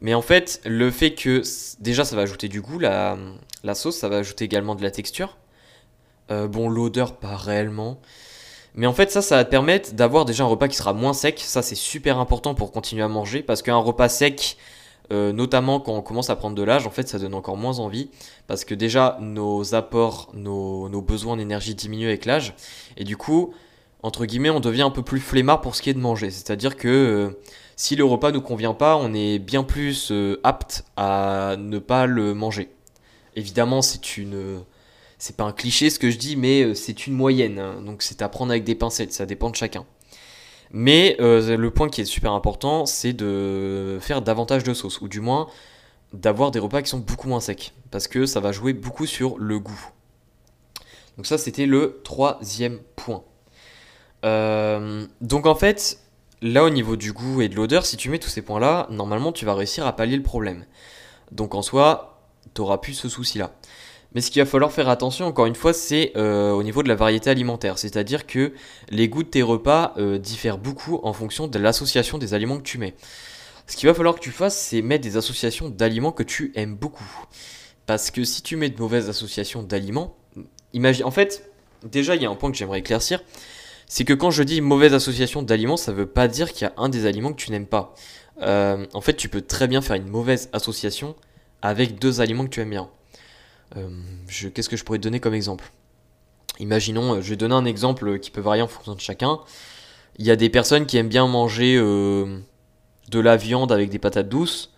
Mais 0.00 0.14
en 0.14 0.22
fait, 0.22 0.60
le 0.64 0.92
fait 0.92 1.14
que 1.14 1.42
déjà, 1.80 2.04
ça 2.04 2.14
va 2.14 2.22
ajouter 2.22 2.48
du 2.48 2.60
goût, 2.60 2.78
la, 2.78 3.18
la 3.64 3.74
sauce, 3.74 3.96
ça 3.96 4.08
va 4.08 4.18
ajouter 4.18 4.44
également 4.44 4.76
de 4.76 4.82
la 4.82 4.92
texture. 4.92 5.36
Euh, 6.30 6.46
bon, 6.46 6.68
l'odeur, 6.68 7.16
pas 7.16 7.36
réellement. 7.36 8.00
Mais 8.74 8.86
en 8.86 8.92
fait, 8.92 9.10
ça, 9.10 9.22
ça 9.22 9.36
va 9.36 9.44
te 9.44 9.50
permettre 9.50 9.94
d'avoir 9.94 10.24
déjà 10.24 10.44
un 10.44 10.46
repas 10.46 10.68
qui 10.68 10.76
sera 10.76 10.92
moins 10.92 11.12
sec. 11.12 11.40
Ça, 11.40 11.62
c'est 11.62 11.74
super 11.74 12.18
important 12.18 12.54
pour 12.54 12.70
continuer 12.70 13.02
à 13.02 13.08
manger. 13.08 13.42
Parce 13.42 13.62
qu'un 13.62 13.76
repas 13.76 14.08
sec, 14.08 14.56
euh, 15.10 15.32
notamment 15.32 15.80
quand 15.80 15.94
on 15.94 16.02
commence 16.02 16.30
à 16.30 16.36
prendre 16.36 16.54
de 16.54 16.62
l'âge, 16.62 16.86
en 16.86 16.90
fait, 16.90 17.08
ça 17.08 17.18
donne 17.18 17.34
encore 17.34 17.56
moins 17.56 17.78
envie. 17.78 18.10
Parce 18.46 18.64
que 18.64 18.74
déjà, 18.74 19.18
nos 19.20 19.74
apports, 19.74 20.30
nos, 20.34 20.88
besoins 21.00 21.36
d'énergie 21.36 21.74
diminuent 21.74 22.08
avec 22.08 22.24
l'âge. 22.24 22.54
Et 22.96 23.04
du 23.04 23.16
coup, 23.16 23.54
entre 24.02 24.26
guillemets, 24.26 24.50
on 24.50 24.60
devient 24.60 24.82
un 24.82 24.90
peu 24.90 25.02
plus 25.02 25.20
flemmard 25.20 25.60
pour 25.60 25.74
ce 25.74 25.82
qui 25.82 25.90
est 25.90 25.94
de 25.94 25.98
manger. 25.98 26.30
C'est-à-dire 26.30 26.76
que 26.76 26.88
euh, 26.88 27.40
si 27.76 27.96
le 27.96 28.04
repas 28.04 28.32
nous 28.32 28.42
convient 28.42 28.74
pas, 28.74 28.96
on 28.96 29.14
est 29.14 29.38
bien 29.38 29.64
plus 29.64 30.12
apte 30.44 30.84
à 30.96 31.56
ne 31.58 31.78
pas 31.78 32.06
le 32.06 32.34
manger. 32.34 32.70
Évidemment, 33.34 33.82
c'est 33.82 34.18
une 34.18 34.62
c'est 35.18 35.36
pas 35.36 35.44
un 35.44 35.52
cliché 35.52 35.90
ce 35.90 35.98
que 35.98 36.10
je 36.10 36.18
dis, 36.18 36.36
mais 36.36 36.62
euh, 36.62 36.74
c'est 36.74 37.06
une 37.06 37.14
moyenne. 37.14 37.58
Hein. 37.58 37.82
donc 37.82 38.02
c'est 38.02 38.22
à 38.22 38.28
prendre 38.28 38.50
avec 38.50 38.64
des 38.64 38.74
pincettes, 38.74 39.12
ça 39.12 39.26
dépend 39.26 39.50
de 39.50 39.56
chacun. 39.56 39.84
Mais 40.70 41.16
euh, 41.20 41.56
le 41.56 41.70
point 41.70 41.88
qui 41.88 42.02
est 42.02 42.04
super 42.04 42.32
important, 42.32 42.86
c'est 42.86 43.12
de 43.12 43.98
faire 44.00 44.22
davantage 44.22 44.64
de 44.64 44.74
sauce, 44.74 45.00
ou 45.00 45.08
du 45.08 45.20
moins 45.20 45.48
d'avoir 46.12 46.50
des 46.50 46.58
repas 46.58 46.82
qui 46.82 46.90
sont 46.90 46.98
beaucoup 46.98 47.28
moins 47.28 47.40
secs, 47.40 47.72
parce 47.90 48.06
que 48.08 48.26
ça 48.26 48.40
va 48.40 48.52
jouer 48.52 48.72
beaucoup 48.72 49.06
sur 49.06 49.38
le 49.38 49.58
goût. 49.58 49.90
Donc 51.16 51.26
ça, 51.26 51.36
c'était 51.36 51.66
le 51.66 52.00
troisième 52.04 52.78
point. 52.96 53.24
Euh, 54.24 55.06
donc 55.20 55.46
en 55.46 55.54
fait, 55.54 56.00
là 56.42 56.64
au 56.64 56.70
niveau 56.70 56.96
du 56.96 57.12
goût 57.12 57.40
et 57.40 57.48
de 57.48 57.56
l'odeur, 57.56 57.86
si 57.86 57.96
tu 57.96 58.10
mets 58.10 58.18
tous 58.18 58.28
ces 58.28 58.42
points-là, 58.42 58.86
normalement 58.90 59.32
tu 59.32 59.44
vas 59.44 59.54
réussir 59.54 59.86
à 59.86 59.94
pallier 59.94 60.16
le 60.16 60.22
problème. 60.22 60.64
Donc 61.32 61.54
en 61.54 61.62
soi, 61.62 62.20
tu 62.54 62.60
n'auras 62.60 62.78
plus 62.78 62.94
ce 62.94 63.08
souci-là. 63.08 63.52
Mais 64.14 64.20
ce 64.22 64.30
qu'il 64.30 64.42
va 64.42 64.46
falloir 64.46 64.72
faire 64.72 64.88
attention, 64.88 65.26
encore 65.26 65.46
une 65.46 65.54
fois, 65.54 65.72
c'est 65.72 66.12
euh, 66.16 66.52
au 66.52 66.62
niveau 66.62 66.82
de 66.82 66.88
la 66.88 66.94
variété 66.94 67.28
alimentaire. 67.28 67.78
C'est-à-dire 67.78 68.26
que 68.26 68.54
les 68.88 69.08
goûts 69.08 69.22
de 69.22 69.28
tes 69.28 69.42
repas 69.42 69.92
euh, 69.98 70.18
diffèrent 70.18 70.58
beaucoup 70.58 70.98
en 71.02 71.12
fonction 71.12 71.46
de 71.46 71.58
l'association 71.58 72.16
des 72.16 72.32
aliments 72.32 72.56
que 72.56 72.62
tu 72.62 72.78
mets. 72.78 72.94
Ce 73.66 73.76
qu'il 73.76 73.86
va 73.86 73.94
falloir 73.94 74.14
que 74.14 74.20
tu 74.20 74.30
fasses, 74.30 74.56
c'est 74.56 74.80
mettre 74.80 75.02
des 75.02 75.18
associations 75.18 75.68
d'aliments 75.68 76.12
que 76.12 76.22
tu 76.22 76.52
aimes 76.54 76.74
beaucoup. 76.74 77.08
Parce 77.84 78.10
que 78.10 78.24
si 78.24 78.42
tu 78.42 78.56
mets 78.56 78.70
de 78.70 78.80
mauvaises 78.80 79.10
associations 79.10 79.62
d'aliments, 79.62 80.16
imagine. 80.72 81.04
En 81.04 81.10
fait, 81.10 81.50
déjà, 81.84 82.16
il 82.16 82.22
y 82.22 82.26
a 82.26 82.30
un 82.30 82.34
point 82.34 82.50
que 82.50 82.56
j'aimerais 82.56 82.78
éclaircir. 82.78 83.22
C'est 83.86 84.04
que 84.04 84.14
quand 84.14 84.30
je 84.30 84.42
dis 84.42 84.60
mauvaise 84.62 84.94
association 84.94 85.42
d'aliments, 85.42 85.76
ça 85.76 85.92
ne 85.92 85.96
veut 85.96 86.06
pas 86.06 86.28
dire 86.28 86.52
qu'il 86.52 86.66
y 86.66 86.70
a 86.70 86.74
un 86.78 86.88
des 86.88 87.04
aliments 87.04 87.32
que 87.32 87.42
tu 87.42 87.50
n'aimes 87.50 87.66
pas. 87.66 87.94
Euh, 88.42 88.86
en 88.94 89.00
fait, 89.00 89.14
tu 89.14 89.28
peux 89.28 89.42
très 89.42 89.66
bien 89.66 89.82
faire 89.82 89.96
une 89.96 90.08
mauvaise 90.08 90.48
association 90.52 91.14
avec 91.60 91.98
deux 91.98 92.20
aliments 92.20 92.44
que 92.44 92.50
tu 92.50 92.60
aimes 92.60 92.70
bien. 92.70 92.90
Euh, 93.76 93.88
qu'est-ce 94.54 94.68
que 94.68 94.76
je 94.76 94.84
pourrais 94.84 94.98
te 94.98 95.02
donner 95.02 95.20
comme 95.20 95.34
exemple? 95.34 95.70
Imaginons, 96.58 97.14
euh, 97.14 97.20
je 97.20 97.30
vais 97.30 97.36
donner 97.36 97.54
un 97.54 97.64
exemple 97.64 98.18
qui 98.18 98.30
peut 98.30 98.40
varier 98.40 98.62
en 98.62 98.68
fonction 98.68 98.94
de 98.94 99.00
chacun. 99.00 99.40
Il 100.18 100.26
y 100.26 100.30
a 100.30 100.36
des 100.36 100.48
personnes 100.48 100.86
qui 100.86 100.96
aiment 100.96 101.08
bien 101.08 101.26
manger 101.26 101.76
euh, 101.76 102.38
de 103.10 103.20
la 103.20 103.36
viande 103.36 103.70
avec 103.72 103.90
des 103.90 103.98
patates 103.98 104.28
douces. 104.28 104.72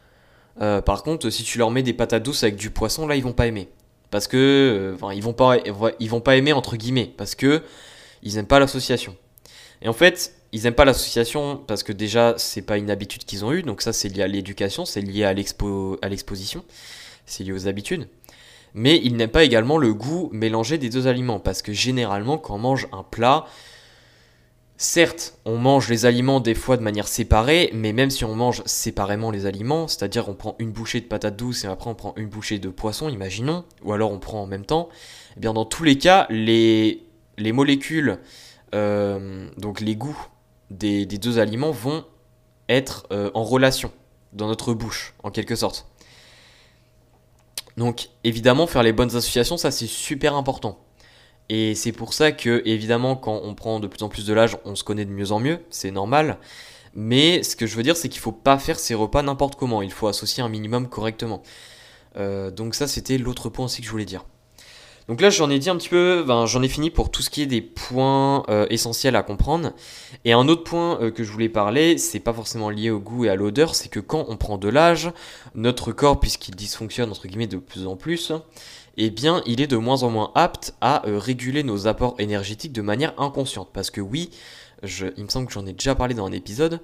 Par 0.58 1.02
contre, 1.04 1.30
si 1.30 1.42
tu 1.42 1.56
leur 1.56 1.70
mets 1.70 1.82
des 1.82 1.94
patates 1.94 2.22
douces 2.22 2.42
avec 2.42 2.56
du 2.56 2.68
poisson, 2.68 3.06
là, 3.06 3.16
ils 3.16 3.22
vont 3.22 3.32
pas 3.32 3.46
aimer. 3.46 3.70
Parce 4.10 4.26
que, 4.26 4.92
enfin, 4.94 5.14
ils 5.14 5.22
vont 5.22 5.32
pas, 5.32 5.56
ils 5.98 6.10
vont 6.10 6.20
pas 6.20 6.36
aimer 6.36 6.52
entre 6.52 6.76
guillemets, 6.76 7.10
parce 7.16 7.34
que 7.34 7.62
ils 8.22 8.36
aiment 8.36 8.46
pas 8.46 8.58
l'association. 8.58 9.16
Et 9.80 9.88
en 9.88 9.94
fait, 9.94 10.34
ils 10.52 10.66
aiment 10.66 10.74
pas 10.74 10.84
l'association 10.84 11.56
parce 11.56 11.82
que 11.82 11.92
déjà, 11.92 12.34
c'est 12.36 12.62
pas 12.62 12.76
une 12.76 12.90
habitude 12.90 13.24
qu'ils 13.24 13.44
ont 13.44 13.52
eue, 13.52 13.62
donc 13.62 13.82
ça, 13.82 13.92
c'est 13.92 14.08
lié 14.08 14.22
à 14.22 14.28
l'éducation, 14.28 14.84
c'est 14.84 15.00
lié 15.00 15.24
à 15.24 15.32
l'exposition, 15.32 16.64
c'est 17.24 17.44
lié 17.44 17.52
aux 17.52 17.68
habitudes. 17.68 18.08
Mais 18.74 19.00
ils 19.02 19.16
n'aiment 19.16 19.30
pas 19.30 19.44
également 19.44 19.78
le 19.78 19.92
goût 19.94 20.28
mélangé 20.32 20.78
des 20.78 20.88
deux 20.88 21.06
aliments, 21.06 21.40
parce 21.40 21.62
que 21.62 21.72
généralement, 21.72 22.38
quand 22.38 22.54
on 22.54 22.58
mange 22.58 22.88
un 22.92 23.02
plat, 23.02 23.46
Certes, 24.82 25.38
on 25.44 25.58
mange 25.58 25.90
les 25.90 26.06
aliments 26.06 26.40
des 26.40 26.54
fois 26.54 26.78
de 26.78 26.82
manière 26.82 27.06
séparée, 27.06 27.68
mais 27.74 27.92
même 27.92 28.08
si 28.08 28.24
on 28.24 28.34
mange 28.34 28.62
séparément 28.64 29.30
les 29.30 29.44
aliments, 29.44 29.86
c'est-à-dire 29.88 30.30
on 30.30 30.34
prend 30.34 30.56
une 30.58 30.70
bouchée 30.70 31.02
de 31.02 31.04
patate 31.04 31.36
douce 31.36 31.64
et 31.64 31.66
après 31.66 31.90
on 31.90 31.94
prend 31.94 32.14
une 32.16 32.30
bouchée 32.30 32.58
de 32.58 32.70
poisson, 32.70 33.10
imaginons, 33.10 33.66
ou 33.82 33.92
alors 33.92 34.10
on 34.10 34.18
prend 34.18 34.40
en 34.40 34.46
même 34.46 34.64
temps, 34.64 34.88
eh 35.36 35.40
bien 35.40 35.52
dans 35.52 35.66
tous 35.66 35.84
les 35.84 35.98
cas, 35.98 36.26
les, 36.30 37.04
les 37.36 37.52
molécules, 37.52 38.20
euh, 38.74 39.50
donc 39.58 39.82
les 39.82 39.96
goûts 39.96 40.26
des, 40.70 41.04
deux 41.04 41.38
aliments 41.38 41.72
vont 41.72 42.06
être 42.70 43.06
euh, 43.12 43.30
en 43.34 43.44
relation 43.44 43.92
dans 44.32 44.46
notre 44.46 44.72
bouche, 44.72 45.12
en 45.22 45.30
quelque 45.30 45.56
sorte. 45.56 45.89
Donc 47.80 48.10
évidemment, 48.24 48.66
faire 48.66 48.82
les 48.82 48.92
bonnes 48.92 49.16
associations, 49.16 49.56
ça 49.56 49.70
c'est 49.70 49.86
super 49.86 50.34
important. 50.34 50.78
Et 51.48 51.74
c'est 51.74 51.92
pour 51.92 52.12
ça 52.12 52.30
que, 52.30 52.60
évidemment, 52.66 53.16
quand 53.16 53.40
on 53.42 53.54
prend 53.54 53.80
de 53.80 53.86
plus 53.86 54.02
en 54.02 54.10
plus 54.10 54.26
de 54.26 54.34
l'âge, 54.34 54.58
on 54.66 54.74
se 54.74 54.84
connaît 54.84 55.06
de 55.06 55.10
mieux 55.10 55.32
en 55.32 55.40
mieux, 55.40 55.60
c'est 55.70 55.90
normal. 55.90 56.36
Mais 56.94 57.42
ce 57.42 57.56
que 57.56 57.66
je 57.66 57.76
veux 57.76 57.82
dire, 57.82 57.96
c'est 57.96 58.10
qu'il 58.10 58.18
ne 58.18 58.24
faut 58.24 58.32
pas 58.32 58.58
faire 58.58 58.78
ses 58.78 58.92
repas 58.94 59.22
n'importe 59.22 59.56
comment, 59.56 59.80
il 59.80 59.90
faut 59.92 60.08
associer 60.08 60.42
un 60.42 60.50
minimum 60.50 60.88
correctement. 60.90 61.42
Euh, 62.18 62.50
donc 62.50 62.74
ça, 62.74 62.86
c'était 62.86 63.16
l'autre 63.16 63.48
point 63.48 63.64
aussi 63.64 63.80
que 63.80 63.86
je 63.86 63.90
voulais 63.90 64.04
dire. 64.04 64.26
Donc 65.10 65.20
là, 65.22 65.28
j'en 65.28 65.50
ai 65.50 65.58
dit 65.58 65.68
un 65.68 65.76
petit 65.76 65.88
peu, 65.88 66.24
j'en 66.46 66.62
ai 66.62 66.68
fini 66.68 66.88
pour 66.88 67.10
tout 67.10 67.20
ce 67.20 67.30
qui 67.30 67.42
est 67.42 67.46
des 67.46 67.62
points 67.62 68.44
euh, 68.48 68.68
essentiels 68.70 69.16
à 69.16 69.24
comprendre. 69.24 69.72
Et 70.24 70.32
un 70.32 70.46
autre 70.46 70.62
point 70.62 71.00
euh, 71.02 71.10
que 71.10 71.24
je 71.24 71.32
voulais 71.32 71.48
parler, 71.48 71.98
c'est 71.98 72.20
pas 72.20 72.32
forcément 72.32 72.70
lié 72.70 72.90
au 72.90 73.00
goût 73.00 73.24
et 73.24 73.28
à 73.28 73.34
l'odeur, 73.34 73.74
c'est 73.74 73.88
que 73.88 73.98
quand 73.98 74.26
on 74.28 74.36
prend 74.36 74.56
de 74.56 74.68
l'âge, 74.68 75.10
notre 75.56 75.90
corps, 75.90 76.20
puisqu'il 76.20 76.54
dysfonctionne 76.54 77.10
entre 77.10 77.26
guillemets 77.26 77.48
de 77.48 77.56
plus 77.56 77.88
en 77.88 77.96
plus, 77.96 78.30
eh 78.98 79.10
bien, 79.10 79.42
il 79.46 79.60
est 79.60 79.66
de 79.66 79.76
moins 79.76 80.04
en 80.04 80.10
moins 80.10 80.30
apte 80.36 80.76
à 80.80 81.04
euh, 81.08 81.18
réguler 81.18 81.64
nos 81.64 81.88
apports 81.88 82.14
énergétiques 82.20 82.72
de 82.72 82.82
manière 82.82 83.12
inconsciente. 83.20 83.70
Parce 83.72 83.90
que 83.90 84.00
oui, 84.00 84.30
il 84.84 85.24
me 85.24 85.28
semble 85.28 85.48
que 85.48 85.52
j'en 85.52 85.66
ai 85.66 85.72
déjà 85.72 85.96
parlé 85.96 86.14
dans 86.14 86.26
un 86.26 86.32
épisode, 86.32 86.80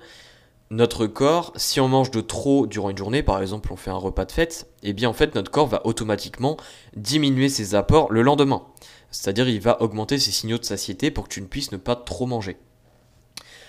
notre 0.70 1.06
corps, 1.06 1.52
si 1.56 1.78
on 1.80 1.88
mange 1.88 2.10
de 2.10 2.20
trop 2.20 2.66
durant 2.66 2.90
une 2.90 2.98
journée, 2.98 3.22
par 3.22 3.40
exemple 3.40 3.72
on 3.72 3.76
fait 3.76 3.90
un 3.90 3.96
repas 3.96 4.24
de 4.24 4.32
fête, 4.32 4.68
eh 4.82 4.92
bien 4.92 5.08
en 5.08 5.12
fait 5.12 5.34
notre 5.34 5.50
corps 5.50 5.68
va 5.68 5.86
automatiquement 5.86 6.56
diminuer 6.96 7.48
ses 7.48 7.74
apports 7.74 8.12
le 8.12 8.22
lendemain. 8.22 8.64
C'est-à-dire 9.12 9.48
il 9.48 9.60
va 9.60 9.80
augmenter 9.80 10.18
ses 10.18 10.32
signaux 10.32 10.58
de 10.58 10.64
satiété 10.64 11.10
pour 11.10 11.24
que 11.24 11.34
tu 11.34 11.40
ne 11.40 11.46
puisses 11.46 11.70
ne 11.70 11.76
pas 11.76 11.94
trop 11.94 12.26
manger. 12.26 12.56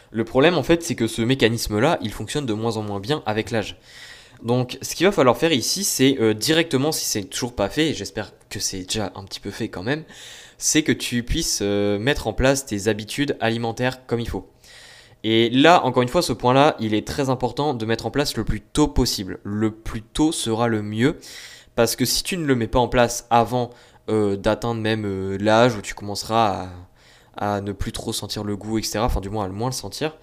Le 0.09 0.23
problème 0.23 0.57
en 0.57 0.63
fait 0.63 0.81
c'est 0.81 0.95
que 0.95 1.07
ce 1.07 1.21
mécanisme-là, 1.21 1.99
il 2.01 2.11
fonctionne 2.11 2.47
de 2.47 2.53
moins 2.53 2.77
en 2.77 2.81
moins 2.81 2.99
bien 2.99 3.21
avec 3.27 3.51
l'âge. 3.51 3.77
Donc 4.41 4.77
ce 4.81 4.95
qu'il 4.95 5.05
va 5.05 5.11
falloir 5.11 5.37
faire 5.37 5.51
ici, 5.51 5.83
c'est 5.83 6.17
euh, 6.19 6.33
directement, 6.33 6.91
si 6.91 7.05
c'est 7.05 7.23
toujours 7.23 7.53
pas 7.53 7.69
fait, 7.69 7.89
et 7.89 7.93
j'espère 7.93 8.33
que 8.49 8.59
c'est 8.59 8.83
déjà 8.83 9.11
un 9.15 9.23
petit 9.23 9.39
peu 9.39 9.51
fait 9.51 9.67
quand 9.67 9.83
même, 9.83 10.03
c'est 10.57 10.83
que 10.83 10.91
tu 10.91 11.23
puisses 11.23 11.59
euh, 11.61 11.99
mettre 11.99 12.27
en 12.27 12.33
place 12.33 12.65
tes 12.65 12.87
habitudes 12.87 13.37
alimentaires 13.39 14.05
comme 14.05 14.19
il 14.19 14.29
faut. 14.29 14.47
Et 15.29 15.49
là, 15.49 15.83
encore 15.83 16.03
une 16.03 16.07
fois, 16.07 16.21
ce 16.21 16.31
point-là, 16.31 16.77
il 16.79 16.93
est 16.93 17.05
très 17.05 17.29
important 17.29 17.73
de 17.73 17.85
mettre 17.85 18.05
en 18.05 18.11
place 18.11 18.37
le 18.37 18.45
plus 18.45 18.61
tôt 18.61 18.87
possible. 18.87 19.39
Le 19.43 19.71
plus 19.71 20.01
tôt 20.01 20.31
sera 20.31 20.69
le 20.69 20.81
mieux, 20.81 21.17
parce 21.75 21.97
que 21.97 22.05
si 22.05 22.23
tu 22.23 22.37
ne 22.37 22.45
le 22.45 22.55
mets 22.55 22.67
pas 22.67 22.79
en 22.79 22.87
place 22.87 23.27
avant 23.29 23.71
euh, 24.09 24.37
d'atteindre 24.37 24.79
même 24.79 25.03
euh, 25.05 25.37
l'âge 25.37 25.75
où 25.75 25.81
tu 25.81 25.93
commenceras 25.95 26.69
à, 27.35 27.59
ne 27.59 27.73
plus 27.73 27.91
trop 27.91 28.13
sentir 28.13 28.45
le 28.45 28.55
goût, 28.55 28.77
etc., 28.77 28.99
enfin 28.99 29.19
du 29.19 29.29
moins 29.29 29.43
à 29.43 29.47
le 29.47 29.53
moins 29.53 29.67
le 29.67 29.73
sentir, 29.73 30.15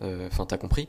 euh, 0.00 0.26
enfin 0.32 0.46
t'as 0.46 0.56
compris, 0.56 0.88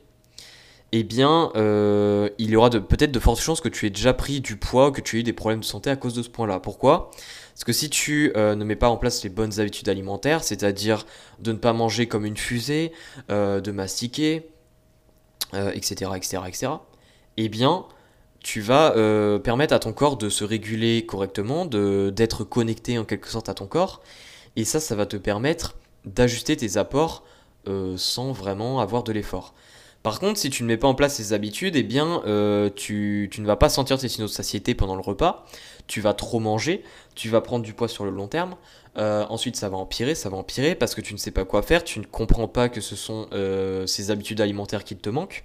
eh 0.92 1.04
bien, 1.04 1.52
il 1.54 2.50
y 2.50 2.56
aura 2.56 2.70
peut-être 2.70 3.12
de 3.12 3.20
fortes 3.20 3.40
chances 3.40 3.60
que 3.60 3.68
tu 3.68 3.86
aies 3.86 3.90
déjà 3.90 4.12
pris 4.12 4.40
du 4.40 4.56
poids 4.56 4.90
que 4.90 5.00
tu 5.00 5.16
aies 5.16 5.20
eu 5.20 5.22
des 5.24 5.32
problèmes 5.32 5.60
de 5.60 5.64
santé 5.64 5.90
à 5.90 5.96
cause 5.96 6.14
de 6.14 6.22
ce 6.22 6.28
point-là. 6.28 6.60
Pourquoi? 6.60 7.10
Parce 7.60 7.66
que 7.66 7.72
si 7.74 7.90
tu 7.90 8.32
euh, 8.38 8.54
ne 8.54 8.64
mets 8.64 8.74
pas 8.74 8.88
en 8.88 8.96
place 8.96 9.22
les 9.22 9.28
bonnes 9.28 9.60
habitudes 9.60 9.90
alimentaires, 9.90 10.42
c'est-à-dire 10.42 11.04
de 11.40 11.52
ne 11.52 11.58
pas 11.58 11.74
manger 11.74 12.08
comme 12.08 12.24
une 12.24 12.38
fusée, 12.38 12.90
euh, 13.30 13.60
de 13.60 13.70
mastiquer, 13.70 14.48
etc., 15.52 16.12
etc., 16.16 16.42
etc., 16.46 16.72
eh 17.36 17.50
bien, 17.50 17.84
tu 18.38 18.62
vas 18.62 18.96
euh, 18.96 19.38
permettre 19.38 19.74
à 19.74 19.78
ton 19.78 19.92
corps 19.92 20.16
de 20.16 20.30
se 20.30 20.42
réguler 20.42 21.04
correctement, 21.04 21.66
d'être 21.66 22.44
connecté 22.44 22.96
en 22.96 23.04
quelque 23.04 23.28
sorte 23.28 23.50
à 23.50 23.54
ton 23.54 23.66
corps, 23.66 24.00
et 24.56 24.64
ça, 24.64 24.80
ça 24.80 24.96
va 24.96 25.04
te 25.04 25.18
permettre 25.18 25.76
d'ajuster 26.06 26.56
tes 26.56 26.78
apports 26.78 27.24
sans 27.96 28.32
vraiment 28.32 28.80
avoir 28.80 29.02
de 29.02 29.12
l'effort. 29.12 29.52
Par 30.02 30.18
contre, 30.18 30.38
si 30.38 30.48
tu 30.48 30.62
ne 30.62 30.68
mets 30.68 30.78
pas 30.78 30.88
en 30.88 30.94
place 30.94 31.16
ces 31.16 31.34
habitudes, 31.34 31.76
eh 31.76 31.82
bien, 31.82 32.22
euh, 32.26 32.70
tu, 32.74 33.28
ne 33.38 33.46
vas 33.46 33.56
pas 33.56 33.68
sentir 33.68 33.98
tes 33.98 34.08
signaux 34.08 34.28
de 34.28 34.32
satiété 34.32 34.74
pendant 34.74 34.94
le 34.94 35.02
repas, 35.02 35.44
tu 35.88 36.00
vas 36.00 36.14
trop 36.14 36.40
manger, 36.40 36.82
tu 37.14 37.28
vas 37.28 37.42
prendre 37.42 37.64
du 37.64 37.74
poids 37.74 37.88
sur 37.88 38.06
le 38.06 38.10
long 38.10 38.26
terme, 38.26 38.56
euh, 38.96 39.26
ensuite 39.28 39.56
ça 39.56 39.68
va 39.68 39.76
empirer, 39.76 40.14
ça 40.14 40.30
va 40.30 40.38
empirer 40.38 40.74
parce 40.74 40.94
que 40.94 41.02
tu 41.02 41.12
ne 41.12 41.18
sais 41.18 41.30
pas 41.30 41.44
quoi 41.44 41.60
faire, 41.60 41.84
tu 41.84 41.98
ne 41.98 42.04
comprends 42.04 42.48
pas 42.48 42.70
que 42.70 42.80
ce 42.80 42.96
sont 42.96 43.28
euh, 43.32 43.86
ces 43.86 44.10
habitudes 44.10 44.40
alimentaires 44.40 44.84
qui 44.84 44.96
te 44.96 45.10
manquent. 45.10 45.44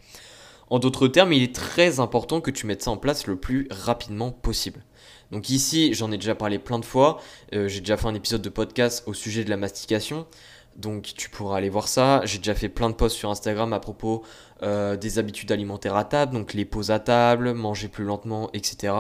En 0.70 0.80
d'autres 0.80 1.10
termes, 1.10 1.34
il 1.34 1.44
est 1.44 1.54
très 1.54 2.00
important 2.00 2.39
que 2.39 2.50
tu 2.50 2.65
mettes 2.65 2.82
ça 2.82 2.91
en 2.91 2.98
place 2.98 3.28
le 3.28 3.36
plus 3.36 3.68
rapidement 3.70 4.32
possible. 4.32 4.84
Donc 5.32 5.50
ici, 5.50 5.94
j'en 5.94 6.12
ai 6.12 6.18
déjà 6.18 6.34
parlé 6.34 6.60
plein 6.60 6.80
de 6.80 6.86
fois, 6.86 7.20
j'ai 7.52 7.82
déjà 7.82 7.98
fait 7.98 8.08
un 8.08 8.15
épisode 8.15 8.41
de 8.41 8.50
podcast 8.50 9.04
au 9.06 9.13
sujet 9.13 9.44
de 9.44 9.50
la 9.50 9.58
mastication. 9.58 10.26
Donc 10.76 11.14
tu 11.16 11.30
pourras 11.30 11.58
aller 11.58 11.70
voir 11.70 11.88
ça. 11.88 12.22
J'ai 12.26 12.38
déjà 12.38 12.54
fait 12.54 12.70
plein 12.70 12.90
de 12.90 12.96
posts 12.96 13.16
sur 13.16 13.30
Instagram 13.30 13.72
à 13.74 13.80
propos 13.80 14.24
euh, 14.64 14.98
des 14.98 15.20
habitudes 15.20 15.52
alimentaires 15.52 15.96
à 15.96 16.04
table, 16.04 16.34
donc 16.34 16.54
les 16.54 16.66
pauses 16.66 16.92
à 16.92 17.00
table, 17.00 17.54
manger 17.54 17.88
plus 17.88 18.04
lentement, 18.04 18.50
etc. 18.54 18.94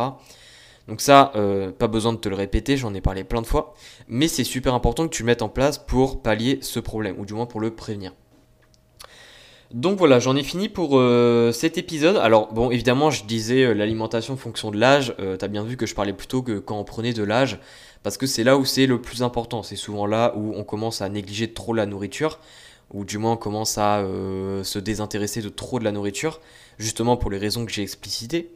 Donc 0.87 1.01
ça, 1.01 1.31
euh, 1.35 1.71
pas 1.71 1.87
besoin 1.87 2.13
de 2.13 2.17
te 2.17 2.29
le 2.29 2.35
répéter, 2.35 2.77
j'en 2.77 2.93
ai 2.93 3.01
parlé 3.01 3.23
plein 3.23 3.41
de 3.41 3.47
fois. 3.47 3.73
Mais 4.07 4.27
c'est 4.27 4.43
super 4.43 4.73
important 4.73 5.07
que 5.07 5.13
tu 5.13 5.23
le 5.23 5.27
mettes 5.27 5.41
en 5.41 5.49
place 5.49 5.77
pour 5.77 6.21
pallier 6.21 6.59
ce 6.61 6.79
problème, 6.79 7.15
ou 7.19 7.25
du 7.25 7.33
moins 7.33 7.45
pour 7.45 7.59
le 7.59 7.75
prévenir. 7.75 8.13
Donc 9.73 9.97
voilà, 9.97 10.19
j'en 10.19 10.35
ai 10.35 10.43
fini 10.43 10.69
pour 10.69 10.91
euh, 10.93 11.51
cet 11.51 11.77
épisode. 11.77 12.15
Alors 12.17 12.53
bon, 12.53 12.71
évidemment, 12.71 13.09
je 13.09 13.25
disais 13.25 13.73
l'alimentation 13.73 14.35
en 14.35 14.37
fonction 14.37 14.71
de 14.71 14.77
l'âge. 14.77 15.13
T'as 15.39 15.47
bien 15.47 15.63
vu 15.63 15.75
que 15.75 15.85
je 15.85 15.95
parlais 15.95 16.13
plutôt 16.13 16.41
que 16.41 16.59
quand 16.59 16.79
on 16.79 16.85
prenait 16.85 17.13
de 17.13 17.23
l'âge 17.23 17.59
parce 18.05 18.17
que 18.17 18.27
c'est 18.27 18.43
là 18.43 18.55
où 18.55 18.65
c'est 18.65 18.85
le 18.85 19.01
plus 19.01 19.23
important. 19.23 19.63
C'est 19.63 19.75
souvent 19.75 20.05
là 20.05 20.31
où 20.35 20.53
on 20.55 20.63
commence 20.63 21.01
à 21.01 21.09
négliger 21.09 21.51
trop 21.51 21.73
la 21.73 21.87
nourriture, 21.87 22.37
ou 22.93 23.03
du 23.03 23.17
moins 23.17 23.31
on 23.31 23.37
commence 23.37 23.79
à 23.79 23.97
euh, 23.97 24.63
se 24.63 24.77
désintéresser 24.77 25.41
de 25.41 25.49
trop 25.49 25.79
de 25.79 25.83
la 25.83 25.91
nourriture, 25.91 26.39
justement 26.77 27.17
pour 27.17 27.31
les 27.31 27.39
raisons 27.39 27.65
que 27.65 27.71
j'ai 27.71 27.81
explicitées. 27.81 28.51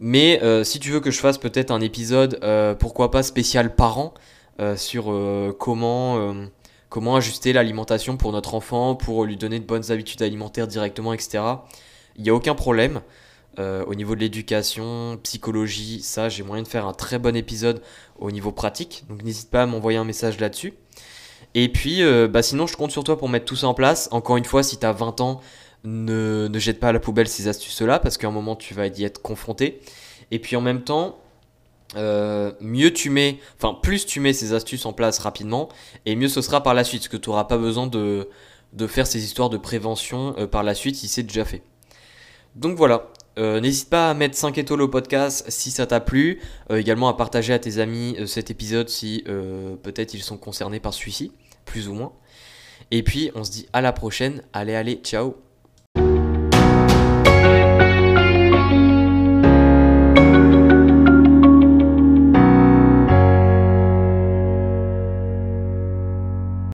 Mais 0.00 0.42
euh, 0.42 0.64
si 0.64 0.80
tu 0.80 0.90
veux 0.90 1.00
que 1.00 1.10
je 1.10 1.20
fasse 1.20 1.36
peut-être 1.36 1.70
un 1.70 1.82
épisode, 1.82 2.38
euh, 2.44 2.74
pourquoi 2.74 3.10
pas 3.10 3.22
spécial 3.22 3.74
parent, 3.74 4.14
sur 4.76 5.14
comment, 5.58 6.34
comment 6.88 7.16
ajuster 7.16 7.52
l'alimentation 7.52 8.16
pour 8.16 8.32
notre 8.32 8.54
enfant, 8.54 8.94
pour 8.94 9.26
lui 9.26 9.36
donner 9.36 9.60
de 9.60 9.66
bonnes 9.66 9.92
habitudes 9.92 10.22
alimentaires 10.22 10.66
directement, 10.66 11.12
etc., 11.12 11.42
il 12.16 12.22
n'y 12.22 12.30
a 12.30 12.34
aucun 12.34 12.54
problème. 12.54 13.02
Euh, 13.58 13.84
au 13.86 13.94
niveau 13.94 14.14
de 14.14 14.20
l'éducation, 14.20 15.18
psychologie, 15.22 16.02
ça, 16.02 16.28
j'ai 16.28 16.42
moyen 16.42 16.62
de 16.62 16.68
faire 16.68 16.86
un 16.86 16.92
très 16.92 17.18
bon 17.18 17.34
épisode 17.34 17.80
au 18.18 18.30
niveau 18.30 18.52
pratique. 18.52 19.04
Donc 19.08 19.22
n'hésite 19.22 19.50
pas 19.50 19.62
à 19.62 19.66
m'envoyer 19.66 19.98
un 19.98 20.04
message 20.04 20.38
là-dessus. 20.38 20.74
Et 21.54 21.70
puis, 21.70 22.02
euh, 22.02 22.28
bah, 22.28 22.42
sinon, 22.42 22.66
je 22.66 22.76
compte 22.76 22.90
sur 22.90 23.02
toi 23.02 23.16
pour 23.16 23.28
mettre 23.28 23.46
tout 23.46 23.56
ça 23.56 23.66
en 23.68 23.74
place. 23.74 24.08
Encore 24.12 24.36
une 24.36 24.44
fois, 24.44 24.62
si 24.62 24.78
tu 24.78 24.84
as 24.84 24.92
20 24.92 25.20
ans, 25.22 25.40
ne, 25.84 26.48
ne, 26.50 26.58
jette 26.58 26.80
pas 26.80 26.88
à 26.88 26.92
la 26.92 27.00
poubelle 27.00 27.28
ces 27.28 27.48
astuces-là, 27.48 27.98
parce 27.98 28.18
qu'à 28.18 28.28
un 28.28 28.32
moment, 28.32 28.56
tu 28.56 28.74
vas 28.74 28.88
y 28.88 29.04
être 29.04 29.22
confronté. 29.22 29.80
Et 30.30 30.38
puis 30.38 30.56
en 30.56 30.60
même 30.60 30.82
temps, 30.82 31.18
euh, 31.96 32.52
mieux 32.60 32.92
tu 32.92 33.08
mets, 33.08 33.38
enfin, 33.58 33.78
plus 33.80 34.04
tu 34.04 34.20
mets 34.20 34.32
ces 34.32 34.52
astuces 34.52 34.84
en 34.84 34.92
place 34.92 35.18
rapidement, 35.18 35.68
et 36.04 36.16
mieux 36.16 36.28
ce 36.28 36.42
sera 36.42 36.62
par 36.62 36.74
la 36.74 36.84
suite, 36.84 37.02
parce 37.02 37.08
que 37.08 37.16
tu 37.16 37.30
n'auras 37.30 37.44
pas 37.44 37.58
besoin 37.58 37.86
de, 37.86 38.28
de, 38.72 38.86
faire 38.86 39.06
ces 39.06 39.24
histoires 39.24 39.48
de 39.48 39.56
prévention 39.56 40.34
par 40.50 40.64
la 40.64 40.74
suite 40.74 40.96
si 40.96 41.08
c'est 41.08 41.22
déjà 41.22 41.44
fait. 41.44 41.62
Donc 42.56 42.76
voilà, 42.76 43.10
euh, 43.38 43.60
n'hésite 43.60 43.90
pas 43.90 44.10
à 44.10 44.14
mettre 44.14 44.36
5 44.36 44.56
étoiles 44.58 44.82
au 44.82 44.88
podcast 44.88 45.44
si 45.48 45.70
ça 45.70 45.86
t'a 45.86 46.00
plu. 46.00 46.40
Euh, 46.70 46.76
également 46.76 47.08
à 47.08 47.14
partager 47.14 47.52
à 47.52 47.58
tes 47.58 47.78
amis 47.78 48.16
euh, 48.18 48.26
cet 48.26 48.50
épisode 48.50 48.88
si 48.88 49.24
peut-être 49.82 50.14
ils 50.14 50.22
sont 50.22 50.38
concernés 50.38 50.80
par 50.80 50.94
celui-ci, 50.94 51.32
plus 51.64 51.88
ou 51.88 51.94
moins. 51.94 52.12
Et 52.90 53.02
puis 53.02 53.30
on 53.34 53.44
se 53.44 53.50
dit 53.50 53.68
à 53.72 53.80
la 53.80 53.92
prochaine. 53.92 54.42
Allez, 54.52 54.74
allez, 54.74 54.96
ciao 55.02 55.45